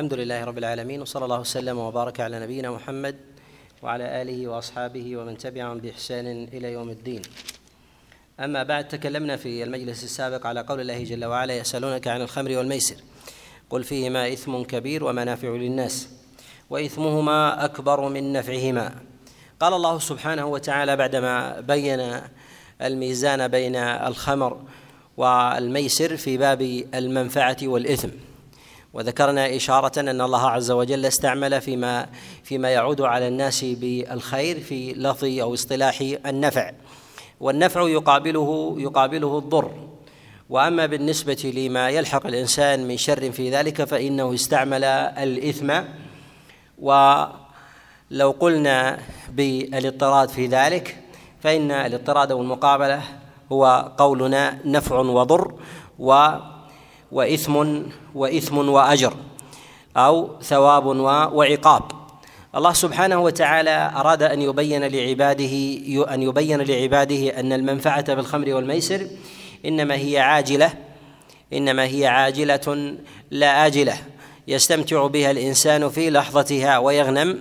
[0.00, 3.16] الحمد لله رب العالمين وصلى الله وسلم وبارك على نبينا محمد
[3.82, 7.22] وعلى آله وأصحابه ومن تبعهم بإحسان إلى يوم الدين.
[8.40, 12.96] أما بعد تكلمنا في المجلس السابق على قول الله جل وعلا يسألونك عن الخمر والميسر.
[13.70, 16.08] قل فيهما إثم كبير ومنافع للناس
[16.70, 18.94] وإثمهما أكبر من نفعهما.
[19.60, 22.20] قال الله سبحانه وتعالى بعدما بين
[22.82, 24.62] الميزان بين الخمر
[25.16, 28.29] والميسر في باب المنفعة والإثم.
[28.92, 32.06] وذكرنا إشارة أن الله عز وجل استعمل فيما
[32.44, 36.70] فيما يعود على الناس بالخير في لفظ أو اصطلاح النفع.
[37.40, 39.70] والنفع يقابله يقابله الضر.
[40.50, 45.80] وأما بالنسبة لما يلحق الإنسان من شر في ذلك فإنه استعمل الإثم.
[46.78, 48.98] ولو قلنا
[49.28, 50.96] بالاضطراد في ذلك
[51.40, 53.02] فإن الاضطراد أو المقابله
[53.52, 55.54] هو قولنا نفع وضر.
[55.98, 56.30] و
[57.12, 57.82] وإثم
[58.14, 59.12] وإثم وأجر
[59.96, 60.86] أو ثواب
[61.32, 61.82] وعقاب.
[62.54, 65.54] الله سبحانه وتعالى أراد أن يبين لعباده
[66.14, 69.06] أن يبين لعباده أن المنفعة بالخمر والميسر
[69.64, 70.72] إنما هي عاجلة
[71.52, 72.96] إنما هي عاجلة
[73.30, 73.96] لا آجلة.
[74.48, 77.38] يستمتع بها الإنسان في لحظتها ويغنم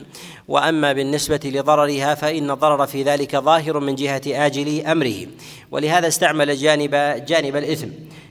[0.48, 5.28] وأما بالنسبة لضررها فإن الضرر في ذلك ظاهر من جهة آجل أمره.
[5.72, 6.92] ولهذا استعمل جانب
[7.28, 7.88] جانب الإثم.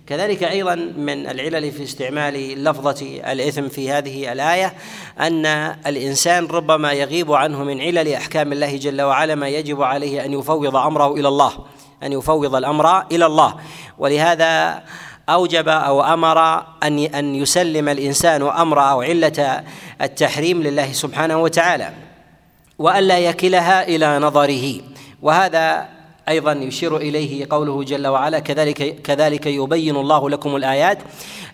[0.09, 4.75] كذلك أيضا من العلل في استعمال لفظة الإثم في هذه الآية
[5.21, 5.47] أن
[5.87, 10.77] الإنسان ربما يغيب عنه من علل أحكام الله جل وعلا ما يجب عليه أن يفوض
[10.77, 11.53] أمره إلى الله
[12.03, 13.55] أن يفوض الأمر إلى الله.
[13.99, 14.83] ولهذا
[15.29, 19.65] أوجب أو أمر أن أن يسلم الإنسان أمر أو علة
[20.03, 21.93] التحريم لله سبحانه وتعالى
[22.79, 24.81] وألا يكلها إلى نظره.
[25.23, 25.98] وهذا
[26.29, 30.99] أيضا يشير إليه قوله جل وعلا كذلك كذلك يبين الله لكم الآيات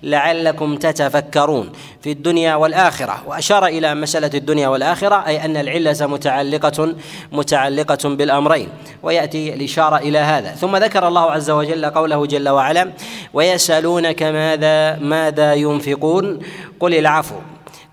[0.02, 1.72] لعلكم تتفكرون
[2.02, 3.22] في الدنيا والآخرة.
[3.26, 6.94] وأشار إلى مسألة الدنيا والآخرة أي أن العلة متعلقه
[7.32, 8.68] متعلقة بالأمرين
[9.02, 10.50] ويأتي الإشارة إلى هذا.
[10.50, 12.92] ثم ذكر الله عز وجل قوله جل وعلا
[13.32, 16.38] ويسألونك ماذا ماذا ينفقون؟
[16.80, 17.34] قل العفو.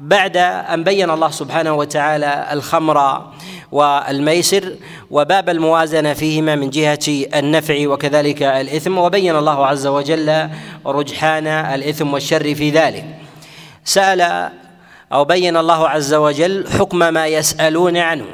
[0.01, 3.21] بعد أن بين الله سبحانه وتعالى الخمر
[3.71, 4.75] والميسر
[5.11, 6.99] وباب الموازنة فيهما من جهة
[7.35, 10.49] النفع وكذلك الإثم وبين الله عز وجل
[10.85, 13.05] رجحان الإثم والشر في ذلك.
[13.83, 14.49] سأل
[15.13, 18.25] أو بين الله عز وجل حكم ما يسألون عنه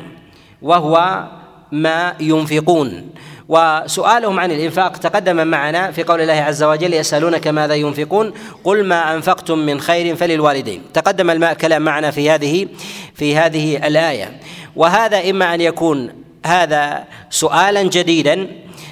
[0.62, 1.24] وهو
[1.72, 3.10] ما ينفقون.
[3.50, 9.14] وسؤالهم عن الإنفاق تقدم معنا في قول الله عز وجل يسألونك ماذا ينفقون؟ قل ما
[9.14, 10.82] أنفقتم من خير فللوالدين.
[10.94, 12.68] تقدم الكلام معنا في هذه
[13.16, 14.40] في هذه الآية.
[14.76, 16.10] وهذا إما أن يكون
[16.46, 18.48] هذا سؤالا جديدا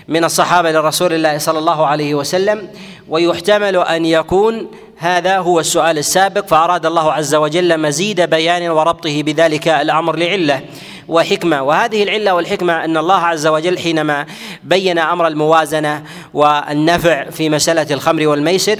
[0.08, 2.68] من الصحابة لرسول الله صلى الله عليه وسلم
[3.10, 4.68] ويحتمل أن يكون
[4.98, 10.62] هذا هو السؤال السابق فأراد الله عز وجل مزيد بيان وربطه بذلك الأمر لعلة.
[11.08, 11.62] وحكمة.
[11.62, 14.26] وهذه العلة والحكمة أن الله عز وجل حينما
[14.64, 18.80] بين أمر الموازنة والنفع في مسألة الخمر والميسر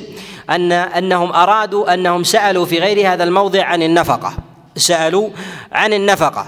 [0.50, 4.34] أن أنهم أرادوا أنهم سألوا في غير هذا الموضع عن النفقة.
[4.78, 5.30] سألوا
[5.72, 6.48] عن النفقة.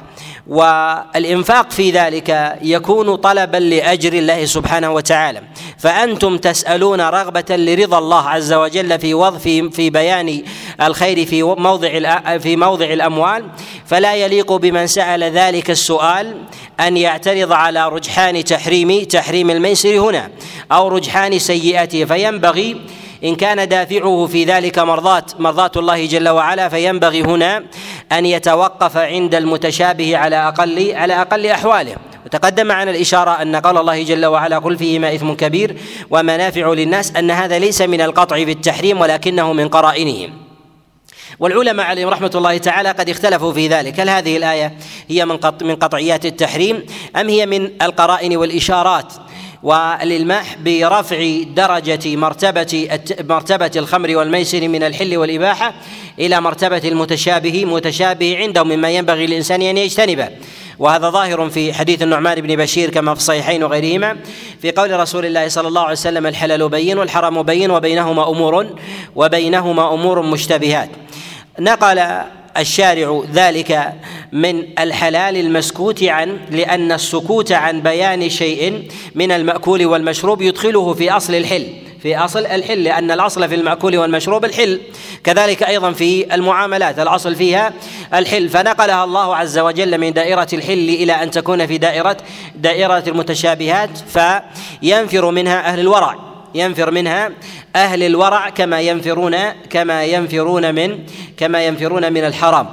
[0.49, 5.41] والإنفاق في ذلك يكون طلبا لأجر الله سبحانه وتعالى.
[5.77, 10.43] فأنتم تسألون رغبة لرضا الله عز وجل في وضع في في بيان
[10.81, 11.89] الخير في موضع
[12.37, 13.45] في موضع الأموال.
[13.85, 16.35] فلا يليق بمن سأل ذلك السؤال
[16.79, 20.29] أن يعترض على رجحان تحريم تحريم الميسر هنا
[20.71, 22.81] أو رجحان سيئته فينبغي
[23.23, 27.63] إن كان دافعه في ذلك مرضاة مرضاة الله جل وعلا فينبغي هنا
[28.11, 31.95] أن يتوقف عند المتشابه على أقل على أقل أحواله.
[32.25, 35.77] وتقدم معنا الإشارة أن قال الله جل وعلا قل فيهما إثم كبير
[36.09, 40.33] ومنافع للناس أن هذا ليس من القطع في التحريم ولكنه من قرائنه
[41.39, 43.99] والعلماء عليهم رحمة الله تعالى قد اختلفوا في ذلك.
[43.99, 44.77] هل هذه الآية
[45.09, 46.85] هي من من قطعيات التحريم
[47.15, 49.13] أم هي من القرائن والإشارات؟
[49.63, 52.87] والإلماح برفع درجة مرتبة
[53.19, 55.73] مرتبة الخمر والميسر من الحل والإباحة
[56.19, 60.29] إلى مرتبة المتشابه متشابه عنده مما ينبغي للإنسان أن يجتنبه.
[60.79, 64.17] وهذا ظاهر في حديث النعمان بن بشير كما في الصحيحين وغيرهما
[64.61, 68.67] في قول رسول الله صلى الله عليه وسلم الحلال بين والحرام بين وبينهما أمور
[69.15, 70.89] وبينهما أمور مشتبهات.
[71.59, 72.21] نقل
[72.57, 73.93] الشارع ذلك
[74.31, 81.35] من الحلال المسكوت عن لأن السكوت عن بيان شيء من المأكول والمشروب يدخله في أصل
[81.35, 81.67] الحل
[82.01, 84.81] في أصل الحل لأن الأصل في المأكول والمشروب الحل.
[85.23, 87.73] كذلك أيضا في المعاملات الأصل فيها
[88.13, 88.49] الحل.
[88.49, 92.17] فنقلها الله عز وجل من دائرة الحل إلى أن تكون في دائرة
[92.55, 96.36] دائرة المتشابهات فينفر منها أهل الورع.
[96.55, 97.29] ينفر منها
[97.75, 99.35] أهل الورع كما ينفرون
[99.69, 100.99] كما ينفرون من
[101.37, 102.67] كما ينفرون من الحرام.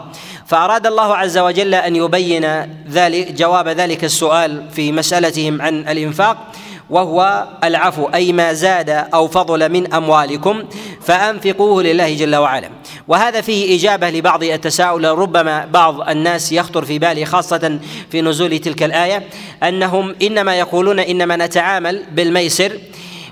[0.46, 2.46] فأراد الله عز وجل أن يبين
[2.90, 6.52] ذلك جواب ذلك السؤال في مسألتهم عن الإنفاق
[6.90, 10.64] وهو العفو أي ما زاد أو فضل من أموالكم
[11.02, 12.70] فأنفقوه لله جل وعلا.
[13.08, 17.78] وهذا فيه إجابة لبعض التساؤل ربما بعض الناس يخطر في باله خاصة
[18.10, 19.22] في نزول تلك الآية
[19.62, 22.78] أنهم إنما يقولون إنما نتعامل بالميسر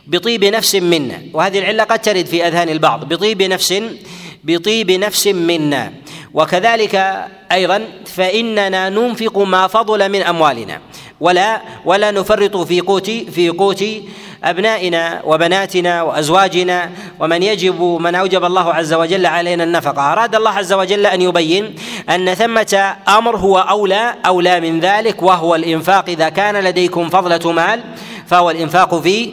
[0.06, 1.22] بطيب نفس منا.
[1.32, 3.04] وهذه العلة قد ترد في أذهان البعض.
[3.04, 3.74] بطيب نفس
[4.44, 5.92] بطيب نفس منا.
[6.34, 10.80] وكذلك أيضا فإننا ننفق ما فضل من أموالنا.
[11.20, 13.84] ولا ولا نفرط في قوت في قوت
[14.44, 16.90] أبنائنا وبناتنا وأزواجنا.
[17.20, 20.12] ومن يجب من أوجب الله عز وجل علينا النفقة.
[20.12, 21.74] أراد الله عز وجل أن يبين
[22.10, 26.08] أن ثمة أمر هو أولى أولى من ذلك وهو الإنفاق.
[26.08, 27.80] إذا كان لديكم فضلة مال
[28.26, 29.32] فهو الإنفاق في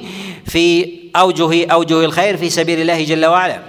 [0.49, 3.59] في أوجه أوجه الخير في سبيل الله جل وعلا.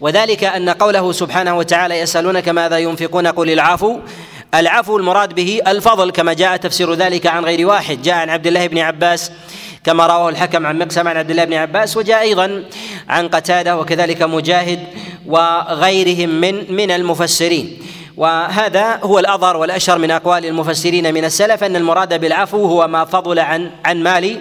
[0.00, 3.98] وذلك أن قوله سبحانه وتعالى يسألونك ماذا ينفقون قل العفو.
[4.54, 8.02] العفو المراد به الفضل كما جاء تفسير ذلك عن غير واحد.
[8.02, 9.32] جاء عن عبد الله بن عباس
[9.84, 12.64] كما رواه الحكم عن مقسم عن عبد الله بن عباس وجاء أيضا
[13.08, 14.80] عن قتادة وكذلك مجاهد
[15.26, 17.78] وغيرهم من من المفسرين.
[18.16, 23.38] وهذا هو الأظهر والأشهر من أقوال المفسرين من السلف أن المراد بالعفو هو ما فضل
[23.38, 24.40] عن عن مال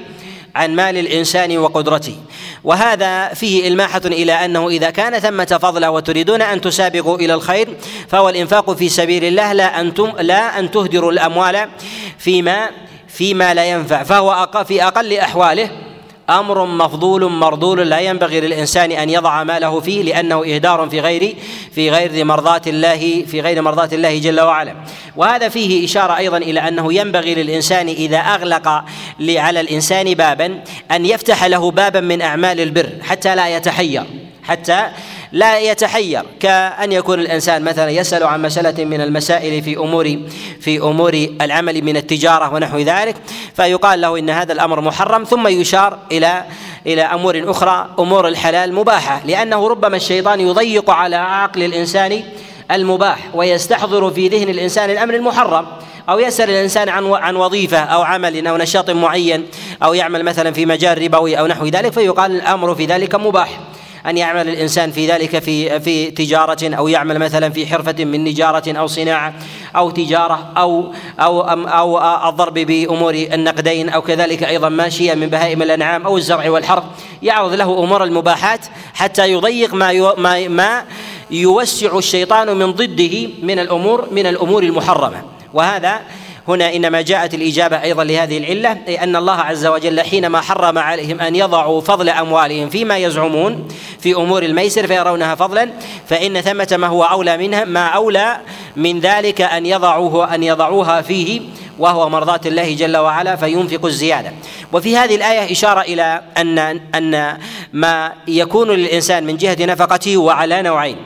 [0.57, 2.15] عن مال الإنسان وقدرته.
[2.63, 7.77] وهذا فيه إلماحة إلى أنه إذا كان ثمة فضل وتريدون أن تسابقوا إلى الخير
[8.07, 11.69] فهو الإنفاق في سبيل الله لا أنتم لا أن تهدروا الأموال
[12.17, 12.69] فيما
[13.07, 15.86] فيما لا ينفع فهو في أقل أحواله
[16.29, 21.35] أمر مفضول مرضول لا ينبغي للإنسان أن يضع ماله فيه لأنه إهدار في غير
[21.71, 24.73] في غير مرضاة الله في غير مرضاة الله جل وعلا.
[25.15, 28.83] وهذا فيه إشارة أيضا إلى أنه ينبغي للإنسان إذا أغلق
[29.19, 34.03] على الإنسان بابا أن يفتح له بابا من أعمال البر حتى لا يتحير
[34.43, 34.87] حتى
[35.31, 36.23] لا يتحير.
[36.39, 40.19] كأن يكون الإنسان مثلا يسأل عن مسألة من المسائل في أمور
[40.59, 43.15] في أمور العمل من التجارة ونحو ذلك
[43.55, 46.43] فيقال له إن هذا الأمر محرم ثم يشار إلى
[46.87, 52.23] إلى أمور أخرى أمور الحلال مباحة لأنه ربما الشيطان يضيق على عقل الإنسان
[52.71, 55.65] المباح ويستحضر في ذهن الإنسان الأمر المحرم
[56.09, 59.45] أو يسأل الإنسان عن عن وظيفة أو عمل أو نشاط معين
[59.83, 63.59] أو يعمل مثلا في مجال ربوي أو نحو ذلك فيقال الأمر في ذلك مباح.
[64.05, 68.77] أن يعمل الإنسان في ذلك في في تجارة أو يعمل مثلا في حرفة من نجارة
[68.79, 69.33] أو صناعة
[69.75, 76.05] أو تجارة أو أو أو الضرب بأمور النقدين أو كذلك أيضا ماشية من بهائم الأنعام
[76.05, 76.83] أو الزرع والحرث.
[77.23, 80.83] يعرض له أمور المباحات حتى يضيق ما ما ما
[81.31, 85.21] يوسع الشيطان من ضده من الأمور من الأمور المحرمة.
[85.53, 86.01] وهذا
[86.47, 91.21] هنا إنما جاءت الإجابة أيضا لهذه العلة أي أن الله عز وجل حينما حرم عليهم
[91.21, 93.67] أن يضعوا فضل أموالهم فيما يزعمون
[93.99, 95.69] في أمور الميسر فيرونها فضلا
[96.07, 98.37] فإن ثمة ما هو أولى منها ما أولى
[98.75, 101.41] من ذلك أن يضعوه أن يضعوها فيه
[101.79, 104.33] وهو مرضاة الله جل وعلا فينفق الزيادة.
[104.73, 106.59] وفي هذه الآية إشارة إلى أن
[106.95, 107.37] أن
[107.73, 110.97] ما يكون للإنسان من جهة نفقته هو على نوعين.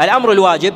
[0.00, 0.74] الأمر الواجب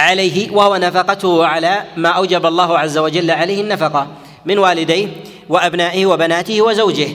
[0.00, 4.06] عليه وهو نفقته على ما أوجب الله عز وجل عليه النفقة
[4.46, 5.08] من والديه
[5.48, 7.08] وأبنائه وبناته وزوجه.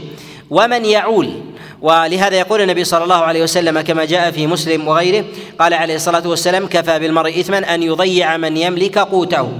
[0.49, 1.41] ومن يعول
[1.81, 5.25] ولهذا يقول النبي صلى الله عليه وسلم كما جاء في مسلم وغيره
[5.59, 9.51] قال عليه الصلاة والسلام كفى بالمرء اثما أن يضيع من يملك قوته.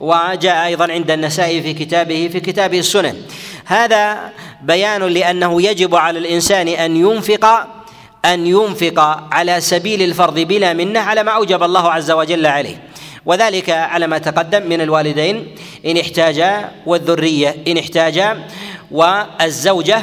[0.00, 3.14] وجاء أيضا عند النسائي في كتابه في كتابه السنن.
[3.64, 7.66] هذا بيان لأنه يجب على الإنسان أن ينفق
[8.24, 9.00] أن ينفق
[9.32, 12.82] على سبيل الفرض بلا منة على ما أوجب الله عز وجل عليه.
[13.26, 15.54] وذلك على ما تقدم من الوالدين
[15.86, 18.38] إن احتاجا والذرية إن احتاجا
[18.90, 20.02] والزوجة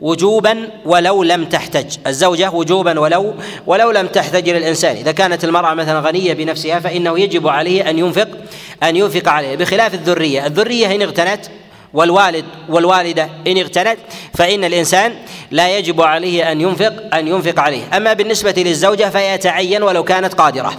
[0.00, 1.96] وجوبا ولو لم تحتج.
[2.06, 3.34] الزوجة وجوبا ولو
[3.66, 4.96] ولو لم تحتج للإنسان.
[4.96, 8.28] إذا كانت المرأة مثلا غنية بنفسها فإنه يجب عليه أن ينفق
[8.82, 10.46] أن ينفق عليه بخلاف الذرية.
[10.46, 11.46] الذرية إن اغتنت
[11.94, 13.98] والوالد والوالدة إن اغتنت
[14.34, 15.14] فإن الإنسان
[15.50, 17.82] لا يجب عليه أن ينفق أن ينفق عليه.
[17.96, 20.72] أما بالنسبة للزوجة فيتعين ولو كانت قادرة.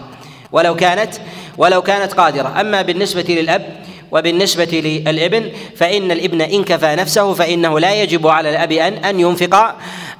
[0.52, 1.14] ولو كانت
[1.58, 2.62] ولو كانت قادرة.
[2.62, 8.72] أما بالنسبة للأب وبالنسبة للابن فإن الابن إن كفى نفسه فإنه لا يجب على الأب
[8.72, 9.76] أن أن ينفق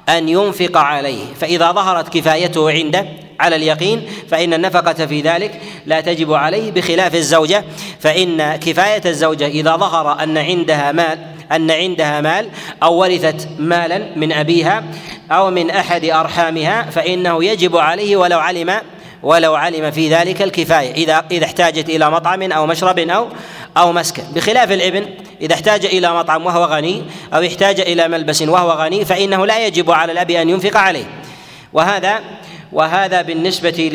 [0.08, 1.24] أن ينفق عليه.
[1.40, 3.06] فإذا ظهرت كفايته عنده
[3.40, 7.64] على اليقين فإن النفقة في ذلك لا تجب عليه بخلاف الزوجة.
[8.00, 11.18] فإن كفاية الزوجة إذا ظهر أن عندها مال
[11.52, 12.48] أن عندها مال
[12.82, 14.84] أو ورثت مالا من أبيها
[15.30, 18.80] أو من أحد أرحامها فإنه يجب عليه ولو علم
[19.22, 23.28] ولو علم في ذلك الكفاية إذا إذا احتاجت إلى مطعم أو مشرب أو
[23.76, 24.22] أو مسكن.
[24.34, 25.06] بخلاف الإبن
[25.40, 27.02] إذا احتاج إلى مطعم وهو غني
[27.34, 31.04] أو احتاج إلى ملبس وهو غني فإنه لا يجب على الأب أن ينفق عليه.
[31.72, 32.20] وهذا
[32.74, 33.90] وهذا بالنسبة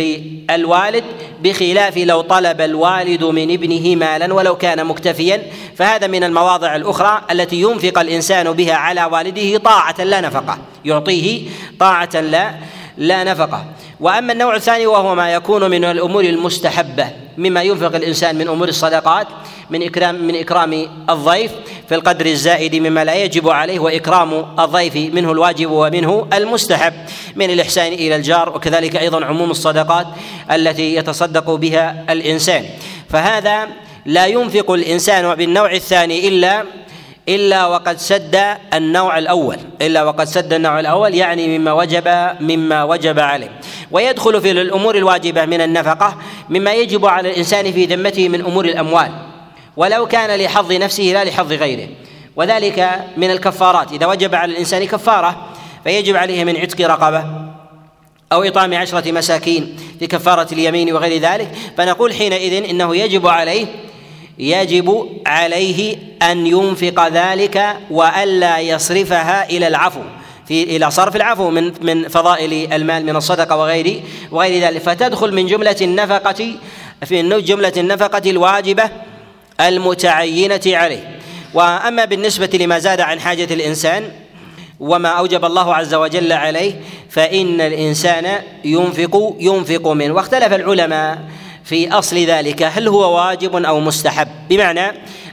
[0.50, 1.04] للوالد
[1.44, 5.44] بخلاف لو طلب الوالد من ابنه مالا ولو كان مكتفيا
[5.76, 12.22] فهذا من المواضع الأخرى التي ينفق الإنسان بها على والده طاعة لا نفقة يعطيه طاعة
[12.22, 12.56] لا
[12.98, 13.66] لا نفقة.
[14.00, 19.28] وأما النوع الثاني وهو ما يكون من الأمور المستحبة مما ينفق الإنسان من أمور الصدقات
[19.70, 21.52] من اكرام من إكرام الضيف
[21.90, 26.94] في القدر الزائد مما لا يجب عليه وإكرام الضيف منه الواجب ومنه المستحب
[27.36, 30.08] من الإحسان إلى الجار وكذلك أيضا عموم الصدقات
[30.52, 32.66] التي يتصدق بها الإنسان.
[33.10, 33.68] فهذا
[34.06, 36.64] لا ينفق الإنسان بالنوع الثاني إلا
[37.30, 39.58] إلا وقد سد النوع الأول.
[39.82, 42.08] إلا وقد سد النوع الأول يعني مما وجب
[42.40, 43.60] مما وجب عليه.
[43.92, 46.18] ويدخل في الأمور الواجبة من النفقة
[46.50, 49.12] مما يجب على الإنسان في ذمته من أمور الأموال.
[49.78, 51.88] ولو كان لحظ نفسه لا لحظ غيره.
[52.36, 53.92] وذلك من الكفارات.
[53.92, 55.48] إذا وجب على الإنسان كفارة
[55.84, 57.26] فيجب عليه من عتق رقبة
[58.32, 61.52] أو إطعام عشرة مساكين في كفارة اليمين وغير ذلك.
[61.78, 63.66] فنقول حينئذ إنه يجب عليه
[64.40, 70.02] يجب عليه أن ينفق ذلك والا يصرفها إلى العفو
[70.48, 74.82] في إلى صرف العفو من من فضائل المال من الصدقة وغير وغير ذلك.
[74.82, 76.56] فتدخل من جملة النفقة
[77.06, 78.90] في جملة النفقة الواجبة
[79.62, 81.20] المتعينة عليه.
[81.54, 84.12] وأما بالنسبة لما زاد عن حاجة الإنسان
[84.80, 86.74] وما أوجب الله عز وجل عليه
[87.10, 90.14] فإن الإنسان ينفق ينفق منه.
[90.14, 91.20] واختلف العلماء
[91.70, 94.88] في أصل ذلك هل هو واجب أو مستحب؟ بمعنى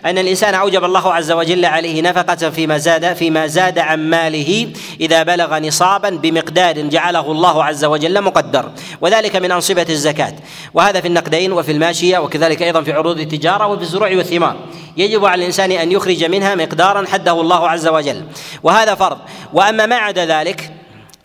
[0.04, 4.68] أن الإنسان أوجب الله عز وجل عليه نفقة فيما زاد فيما زاد عن ماله
[5.00, 10.32] إذا بلغ نصابا بمقدار جعله الله عز وجل مقدر وذلك من أنصبة الزكاة.
[10.74, 14.56] وهذا في النقدين وفي الماشية وكذلك أيضا في عروض التجارة وفي الزروع والثمار.
[14.96, 18.22] يجب على الإنسان أن يخرج منها مقدارا حده الله عز وجل.
[18.62, 19.18] وهذا فرض.
[19.52, 20.70] وأما ما عدا ذلك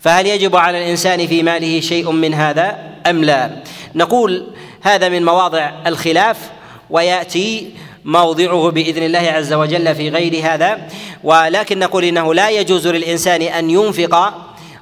[0.00, 3.50] فهل يجب على الإنسان في ماله شيء من هذا أم لا؟
[3.94, 4.46] نقول
[4.82, 6.50] هذا من مواضع الخلاف
[6.90, 7.70] ويأتي
[8.04, 10.88] موضعه بإذن الله عز وجل في غير هذا.
[11.24, 14.34] ولكن نقول إنه لا يجوز للإنسان أن ينفق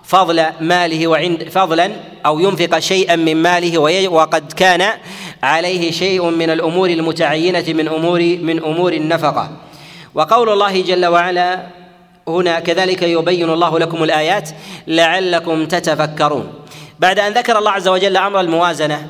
[0.05, 1.91] فضل ماله وعند فضلا
[2.27, 3.79] أو ينفق شيئا من ماله
[4.09, 4.91] وقد كان
[5.43, 9.51] عليه شيء من الأمور المتعينة من امور من أمور النفقة.
[10.15, 11.67] وقول الله جل وعلا
[12.29, 14.51] هنا كذلك يبين الله لكم الآيات
[14.87, 16.53] لعلكم تتفكرون.
[16.99, 19.07] بعد أن ذكر الله عز وجل أمر الموازنة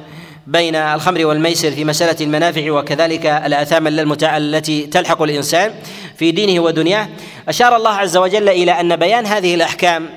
[0.47, 3.87] بين الخمر والميسر في مسألة المنافع وكذلك الآثام
[4.23, 5.75] التي تلحق الإنسان
[6.17, 7.09] في دينه ودنياه.
[7.49, 10.11] أشار الله عز وجل إلى أن بيان هذه الأحكام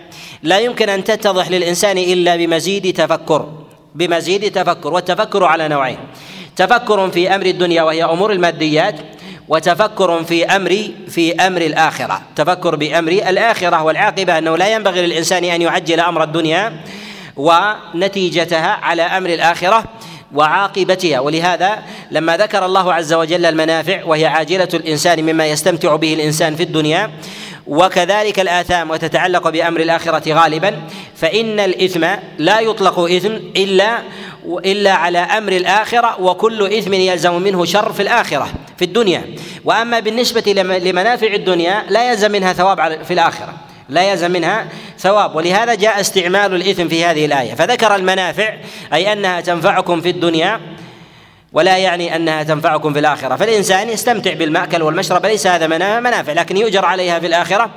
[0.43, 3.49] لا يمكن أن تتضح للإنسان إلا بمزيد تفكر
[3.95, 5.97] بمزيد تفكر والتفكر على نوعين.
[6.55, 8.95] تفكر في أمر الدنيا وهي أمور الماديات
[9.47, 12.21] وتفكر في أمر في أمر الآخرة.
[12.35, 16.73] تفكر بأمر الآخرة والعاقبة أنه لا ينبغي للإنسان أن يعجل أمر الدنيا
[17.37, 19.83] ونتيجتها على أمر الآخرة.
[20.33, 21.19] وعاقبتها.
[21.19, 26.63] ولهذا لما ذكر الله عز وجل المنافع وهي عاجلة الإنسان مما يستمتع به الإنسان في
[26.63, 27.11] الدنيا
[27.67, 30.81] وكذلك الآثام وتتعلق بأمر الآخرة غالبا
[31.15, 32.05] فإن الإثم
[32.37, 33.97] لا يطلق إثم إلا
[34.65, 38.47] إلا على أمر الآخرة وكل إثم يلزم منه شر في الآخرة
[38.77, 39.23] في الدنيا.
[39.65, 43.53] وأما بالنسبة لمنافع الدنيا لا يلزم منها ثواب في الآخرة.
[43.89, 44.67] لا يلزم منها
[44.99, 45.35] ثواب.
[45.35, 47.53] ولهذا جاء استعمال الإثم في هذه الآية.
[47.53, 48.53] فذكر المنافع
[48.93, 50.59] أي أنها تنفعكم في الدنيا
[51.53, 53.35] ولا يعني أنها تنفعكم في الآخرة.
[53.35, 55.67] فالإنسان يستمتع بالمأكل والمشرب ليس هذا
[55.99, 57.69] منافع لكن يؤجر عليها في الآخرة.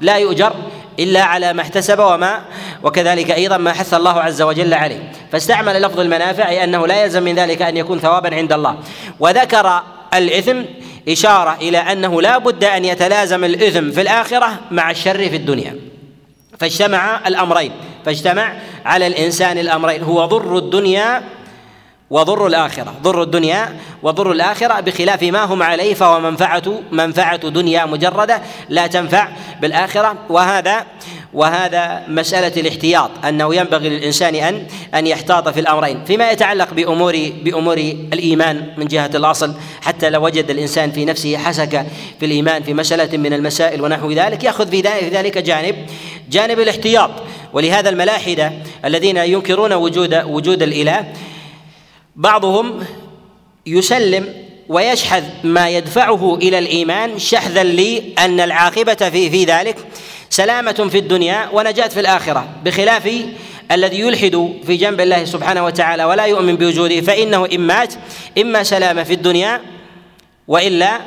[0.00, 0.52] لا يؤجر
[0.98, 2.42] إلا على ما احتسب وما
[2.82, 5.12] وكذلك أيضا ما حث الله عز وجل عليه.
[5.32, 8.76] فاستعمل لفظ المنافع أي أنه لا يلزم من ذلك أن يكون ثوابا عند الله.
[9.20, 9.82] وذكر
[10.14, 10.62] الإثم
[11.08, 15.76] إشارة إلى أنه لا بد أن يتلازم الإثم في الآخرة مع الشر في الدنيا.
[16.58, 17.72] فاجتمع الأمرين.
[18.04, 18.52] فاجتمع
[18.84, 20.02] على الإنسان الأمرين.
[20.02, 21.22] هو ضر الدنيا
[22.10, 22.94] وضر الآخرة.
[23.02, 29.28] ضر الدنيا وضر الآخرة بخلاف ما هم عليه فهو منفعة منفعة دنيا مجردة لا تنفع
[29.60, 30.14] بالآخرة.
[30.28, 30.86] وهذا
[31.34, 36.04] وهذا مسألة الاحتياط أنه ينبغي للإنسان أن أن يحتاط في الأمرين.
[36.04, 37.76] فيما يتعلق بأمور بأمور
[38.12, 41.86] الإيمان من جهة الأصل حتى لو وجد الإنسان في نفسه حسك
[42.20, 45.76] في الإيمان في مسألة من المسائل ونحو ذلك يأخذ في ذلك جانب
[46.30, 47.10] جانب الاحتياط.
[47.52, 48.52] ولهذا الملاحدة
[48.84, 51.12] الذين ينكرون وجود وجود الإله
[52.16, 52.84] بعضهم
[53.66, 59.76] يسلم ويشحذ ما يدفعه إلى الإيمان شحذا لأن العاقبة في في ذلك
[60.34, 63.24] سلامة في الدنيا ونجاة في الآخرة بخلاف
[63.72, 67.94] الذي يلحد في جنب الله سبحانه وتعالى ولا يؤمن بوجوده فإنه إن مات
[68.38, 69.60] إما سلامه في الدنيا
[70.48, 71.00] وإلا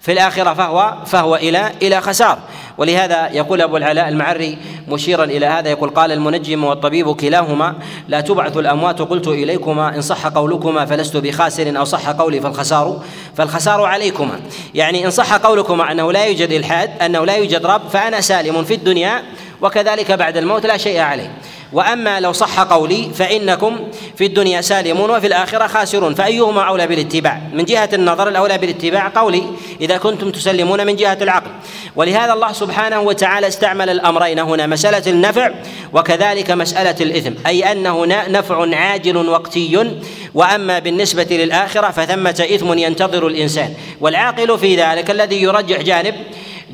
[0.00, 2.38] في الآخرة فهو فهو إلى إلى خسار.
[2.78, 7.74] ولهذا يقول أبو العلاء المعري مشيرا إلى هذا يقول قال المنجم والطبيب كلاهما
[8.08, 13.02] لا تبعث الأموات قلت إليكما إن صح قولكما فلست بخاسر أو صح قولي فالخسار
[13.36, 14.40] فالخسار عليكما.
[14.74, 18.74] يعني إن صح قولكما أنه لا يوجد إلحاد أنه لا يوجد رب فأنا سالم في
[18.74, 19.22] الدنيا
[19.62, 21.30] وكذلك بعد الموت لا شيء عليه.
[21.72, 23.78] وأما لو صح قولي فإنكم
[24.16, 26.14] في الدنيا سالمون وفي الآخرة خاسرون.
[26.14, 29.42] فأيهما أولى بالاتباع؟ من جهة النظر الأولى بالاتباع قولي
[29.80, 31.50] إذا كنتم تسلمون من جهة العقل.
[31.96, 34.38] ولهذا الله سبحانه وتعالى استعمل الأمرين.
[34.38, 35.50] هنا مسألة النفع
[35.92, 37.32] وكذلك مسألة الإثم.
[37.46, 39.96] أي أنه نفع عاجل وقتي.
[40.34, 43.74] وأما بالنسبة للآخرة فثمة إثم ينتظر الإنسان.
[44.00, 46.14] والعاقل في ذلك الذي يرجح جانب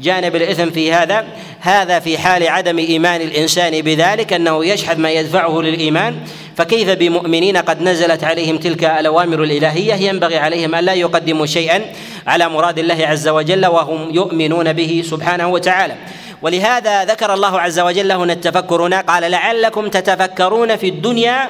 [0.03, 1.25] جانب الإثم في هذا
[1.61, 6.17] هذا في حال عدم إيمان الإنسان بذلك أنه يشحذ ما يدفعه للإيمان.
[6.57, 11.83] فكيف بمؤمنين قد نزلت عليهم تلك الأوامر الإلهية؟ ينبغي عليهم أن لا يقدموا شيئا
[12.27, 15.95] على مراد الله عز وجل وهم يؤمنون به سبحانه وتعالى.
[16.43, 21.49] ولهذا ذكر الله عز وجل هنا التفكر هنا قال لعلكم تتفكرون في الدنيا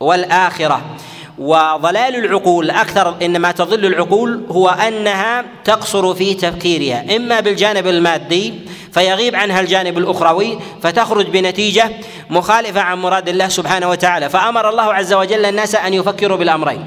[0.00, 0.82] والآخرة.
[1.38, 7.16] وضلال العقول أكثر إنما تضل العقول هو أنها تقصر في تفكيرها.
[7.16, 8.54] إما بالجانب المادي
[8.92, 11.90] فيغيب عنها الجانب الأخروي فتخرج بنتيجة
[12.30, 14.30] مخالفة عن مراد الله سبحانه وتعالى.
[14.30, 16.84] فأمر الله عز وجل الناس أن يفكروا بالأمرين.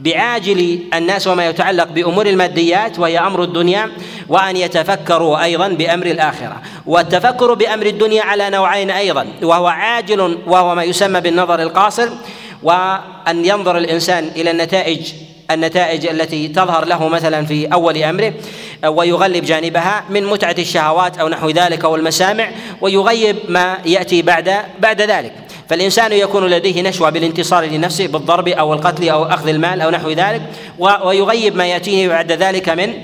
[0.00, 3.90] بعاجل الناس وما يتعلق بأمور الماديات وهي أمر الدنيا
[4.28, 6.56] وأن يتفكروا أيضا بأمر الآخرة.
[6.86, 12.08] والتفكر بأمر الدنيا على نوعين أيضا وهو عاجل وهو ما يسمى بالنظر القاصر
[12.62, 15.12] وأن ينظر الإنسان إلى النتائج
[15.50, 18.32] النتائج التي تظهر له مثلا في أول أمره
[18.86, 22.50] ويغلب جانبها من متعة الشهوات أو نحو ذلك أو المسامع
[22.80, 25.32] ويغيب ما يأتي بعد بعد ذلك.
[25.68, 30.42] فالإنسان يكون لديه نشوة بالانتصار لنفسه بالضرب أو القتل أو أخذ المال أو نحو ذلك
[30.78, 32.94] ويغيب ما يأتيه بعد ذلك من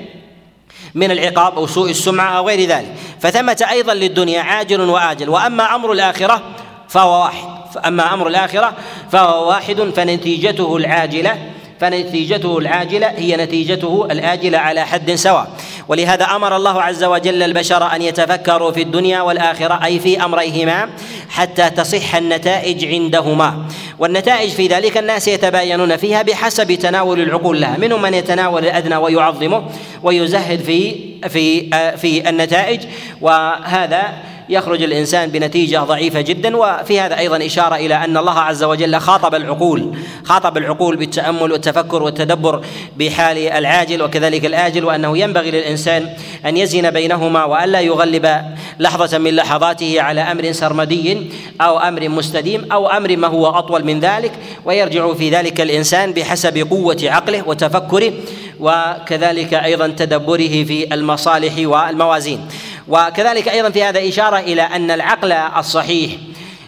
[0.94, 2.94] من العقاب أو سوء السمعة أو غير ذلك.
[3.20, 6.42] فثمة أيضا للدنيا عاجل وآجل وأما أمر الآخرة
[6.88, 7.53] فهو واحد.
[7.74, 8.72] فأما أمر الآخرة
[9.12, 11.38] فهو واحد فنتيجته العاجلة
[11.80, 15.48] فنتيجته العاجلة هي نتيجته الآجلة على حد سواء.
[15.88, 20.88] ولهذا أمر الله عز وجل البشر أن يتفكروا في الدنيا والآخرة أي في أمريهما
[21.30, 23.64] حتى تصح النتائج عندهما.
[23.98, 27.76] والنتائج في ذلك الناس يتباينون فيها بحسب تناول العقول لها.
[27.78, 29.64] منهم من يتناول الأدنى ويعظمه
[30.02, 30.94] ويزهد في
[31.28, 32.80] في في النتائج
[33.20, 34.02] وهذا
[34.48, 39.34] يخرج الإنسان بنتيجة ضعيفة جدا وفي هذا أيضا إشارة إلى أن الله عز وجل خاطب
[39.34, 42.64] العقول خاطب العقول بالتأمل والتفكر والتدبر
[42.98, 46.08] بحال العاجل وكذلك الآجل وأنه ينبغي للإنسان
[46.46, 48.40] أن يزن بينهما والا يغلب
[48.78, 51.30] لحظة من لحظاته على أمر سرمدي
[51.60, 54.32] أو أمر مستديم أو أمر ما هو أطول من ذلك
[54.64, 58.12] ويرجع في ذلك الإنسان بحسب قوة عقله وتفكره
[58.60, 62.48] وكذلك أيضا تدبره في المصالح والموازين.
[62.88, 66.10] وكذلك أيضا في هذا إشارة إلى أن العقل الصحيح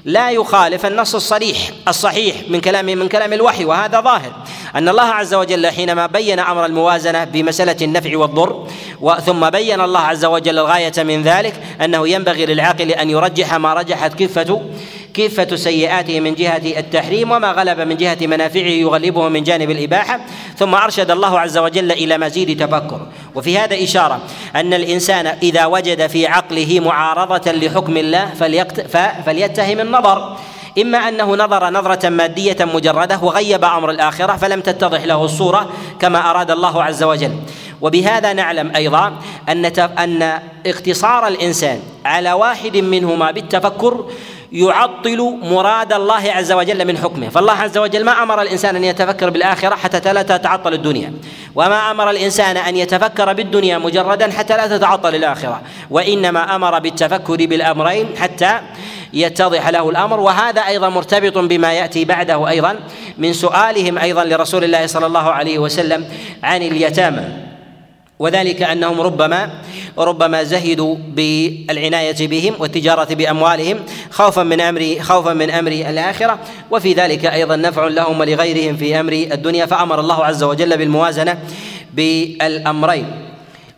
[0.05, 4.33] لا يخالف النص الصريح الصحيح من كلام من كلام الوحي وهذا ظاهر.
[4.77, 8.67] أن الله عز وجل حينما بين أمر الموازنة بمسألة النفع والضر
[9.27, 14.15] ثم بين الله عز وجل الغاية من ذلك أنه ينبغي للعاقل أن يرجح ما رجحت
[14.15, 14.63] كفه
[15.17, 20.21] كفة سيئاته من جهة التحريم وما غلب من جهة منافعه يغلبه من جانب الإباحة.
[20.57, 23.01] ثم أرشد الله عز وجل إلى مزيد تفكر.
[23.35, 24.21] وفي هذا إشارة
[24.57, 28.35] أن الإنسان إذا وجد في عقله معارضة لحكم الله
[29.27, 30.37] فليتهم النظر.
[30.79, 36.51] إما أنه نظر نظرة مادية مجردة وغيب أمر الآخرة فلم تتضح له الصورة كما أراد
[36.51, 37.33] الله عز وجل.
[37.81, 39.13] وبهذا نعلم أيضا
[39.49, 44.05] أن أن اقتصار الإنسان على واحد منهما بالتفكر
[44.53, 47.29] يعطل مراد الله عز وجل من حكمه.
[47.29, 51.13] فالله عز وجل ما أمر الإنسان أن يتفكر بالآخرة حتى لا تتعطل الدنيا.
[51.55, 55.63] وما أمر الإنسان أن يتفكر بالدنيا مجردا حتى لا تتعطل الآخرة.
[55.91, 58.61] وإنما أمر بالتفكر بالأمرين حتى
[59.13, 60.21] يتضح له الأمر.
[60.21, 62.77] وهذا أيضا مرتبط بما يأتي بعده أيضا
[63.19, 66.09] من سؤالهم أيضا لرسول الله صلى الله عليه وسلم
[66.43, 67.46] عن اليتامى.
[68.19, 69.51] وذلك أنهم ربما
[69.99, 73.79] ربما زهدوا بالعناية بهم والتجارة بأموالهم
[74.11, 76.39] خوفا من أمر خوفا من أمر الآخرة.
[76.71, 79.67] وفي ذلك أيضا نفع لهم ولغيرهم في أمر الدنيا.
[79.67, 81.39] فأمر الله عز وجل بالموازنة
[81.95, 83.07] بالأمرين.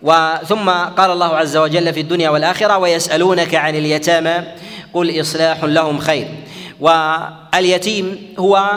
[0.03, 4.35] وثم قال الله عز وجل في الدنيا والآخرة ويسألونك عن اليتامى
[4.95, 6.29] قل إصلاح لهم خير.
[6.81, 8.71] واليتيم هو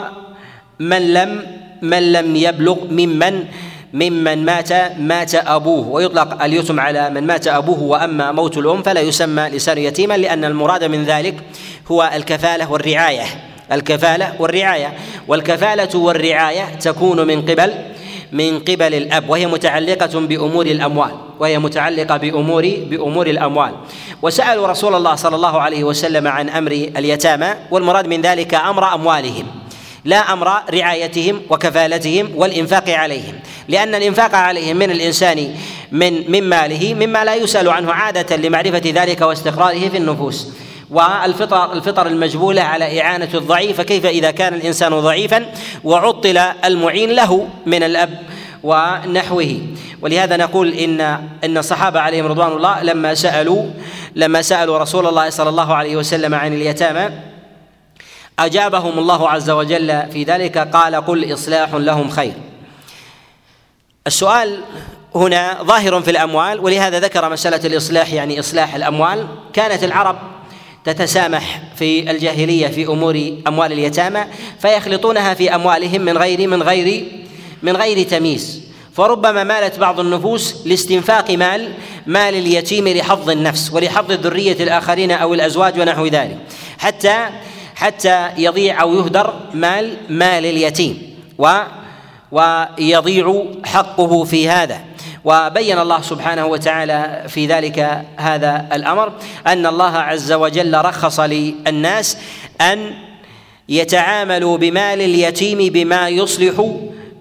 [0.80, 1.46] من لم
[1.82, 3.44] من لم يبلغ ممن
[3.92, 5.88] ممن مات مات أبوه.
[5.88, 10.84] ويطلق اليتم على من مات أبوه وأما موت الأم فلا يسمى لسان يتيما لأن المراد
[10.84, 11.34] من ذلك
[11.90, 13.24] هو الكفالة والرعاية.
[13.72, 14.92] الكفالة والرعاية.
[15.28, 17.72] والكفالة والرعاية تكون من قبل
[18.32, 21.10] من قبل الأب وهي متعلقة بأمور الأموال.
[21.40, 23.72] وهي متعلقة بأمور بأمور الأموال.
[24.22, 29.61] وسألوا رسول الله صلى الله عليه وسلم عن أمر اليتامى والمراد من ذلك أمر أموالهم.
[30.04, 33.34] لا أمر رعايتهم وكفالتهم والإنفاق عليهم.
[33.68, 35.54] لأن الإنفاق عليهم من الإنسان
[35.92, 40.48] من من ماله مما لا يسأل عنه عادة لمعرفة ذلك واستقراره في النفوس.
[40.90, 45.46] والفطر الفطر المجبوله على إعانة الضعيف فكيف إذا كان الإنسان ضعيفا
[45.84, 48.18] وعطل المعين له من الأب
[48.62, 49.60] ونحوه.
[50.02, 51.00] ولهذا نقول إن
[51.44, 53.64] إن الصحابة عليهم رضوان الله لما سألوا
[54.16, 57.31] لما سألوا رسول الله صلى الله عليه وسلم عن اليتامى
[58.38, 62.32] أجابهم الله عز وجل في ذلك قال قل إصلاح لهم خير.
[64.06, 64.60] السؤال
[65.14, 69.26] هنا ظاهر في الأموال ولهذا ذكر مسألة الإصلاح يعني إصلاح الأموال.
[69.52, 70.18] كانت العرب
[70.84, 74.24] تتسامح في الجاهلية في أمور أموال اليتامى
[74.58, 77.04] فيخلطونها في أموالهم من غير من غير
[77.62, 78.62] من غير تمييز.
[78.94, 81.72] فربما مالت بعض النفوس لاستنفاق مال
[82.06, 86.38] مال اليتيم لحظ النفس ولحظ الذرية الآخرين أو الأزواج ونحو ذلك.
[86.78, 87.28] حتى
[87.82, 91.16] حتى يضيع أو يهدر مال مال اليتيم.
[91.38, 91.48] و
[92.32, 94.80] ويضيع حقه في هذا.
[95.24, 99.12] وبين الله سبحانه وتعالى في ذلك هذا الأمر
[99.46, 102.18] أن الله عز وجل رخص للناس
[102.60, 102.90] أن
[103.68, 106.66] يتعاملوا بمال اليتيم بما يصلح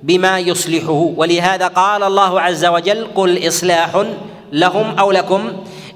[0.04, 1.14] بما يصلحه.
[1.18, 4.04] ولهذا قال الله عز وجل قل إصلاح
[4.52, 5.52] لهم أو لكم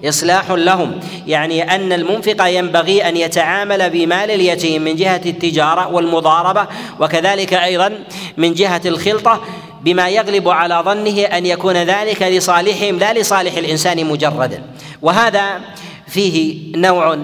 [0.09, 0.99] إصلاح لهم.
[1.27, 6.67] يعني أن المنفق ينبغي أن يتعامل بمال اليتيم من جهة التجارة والمضاربة
[6.99, 7.99] وكذلك أيضا
[8.37, 9.41] من جهة الخلطة
[9.81, 14.63] بما يغلب على ظنه أن يكون ذلك لصالحهم لا لصالح الإنسان مجردا
[15.01, 15.59] وهذا
[16.07, 17.17] فيه نوع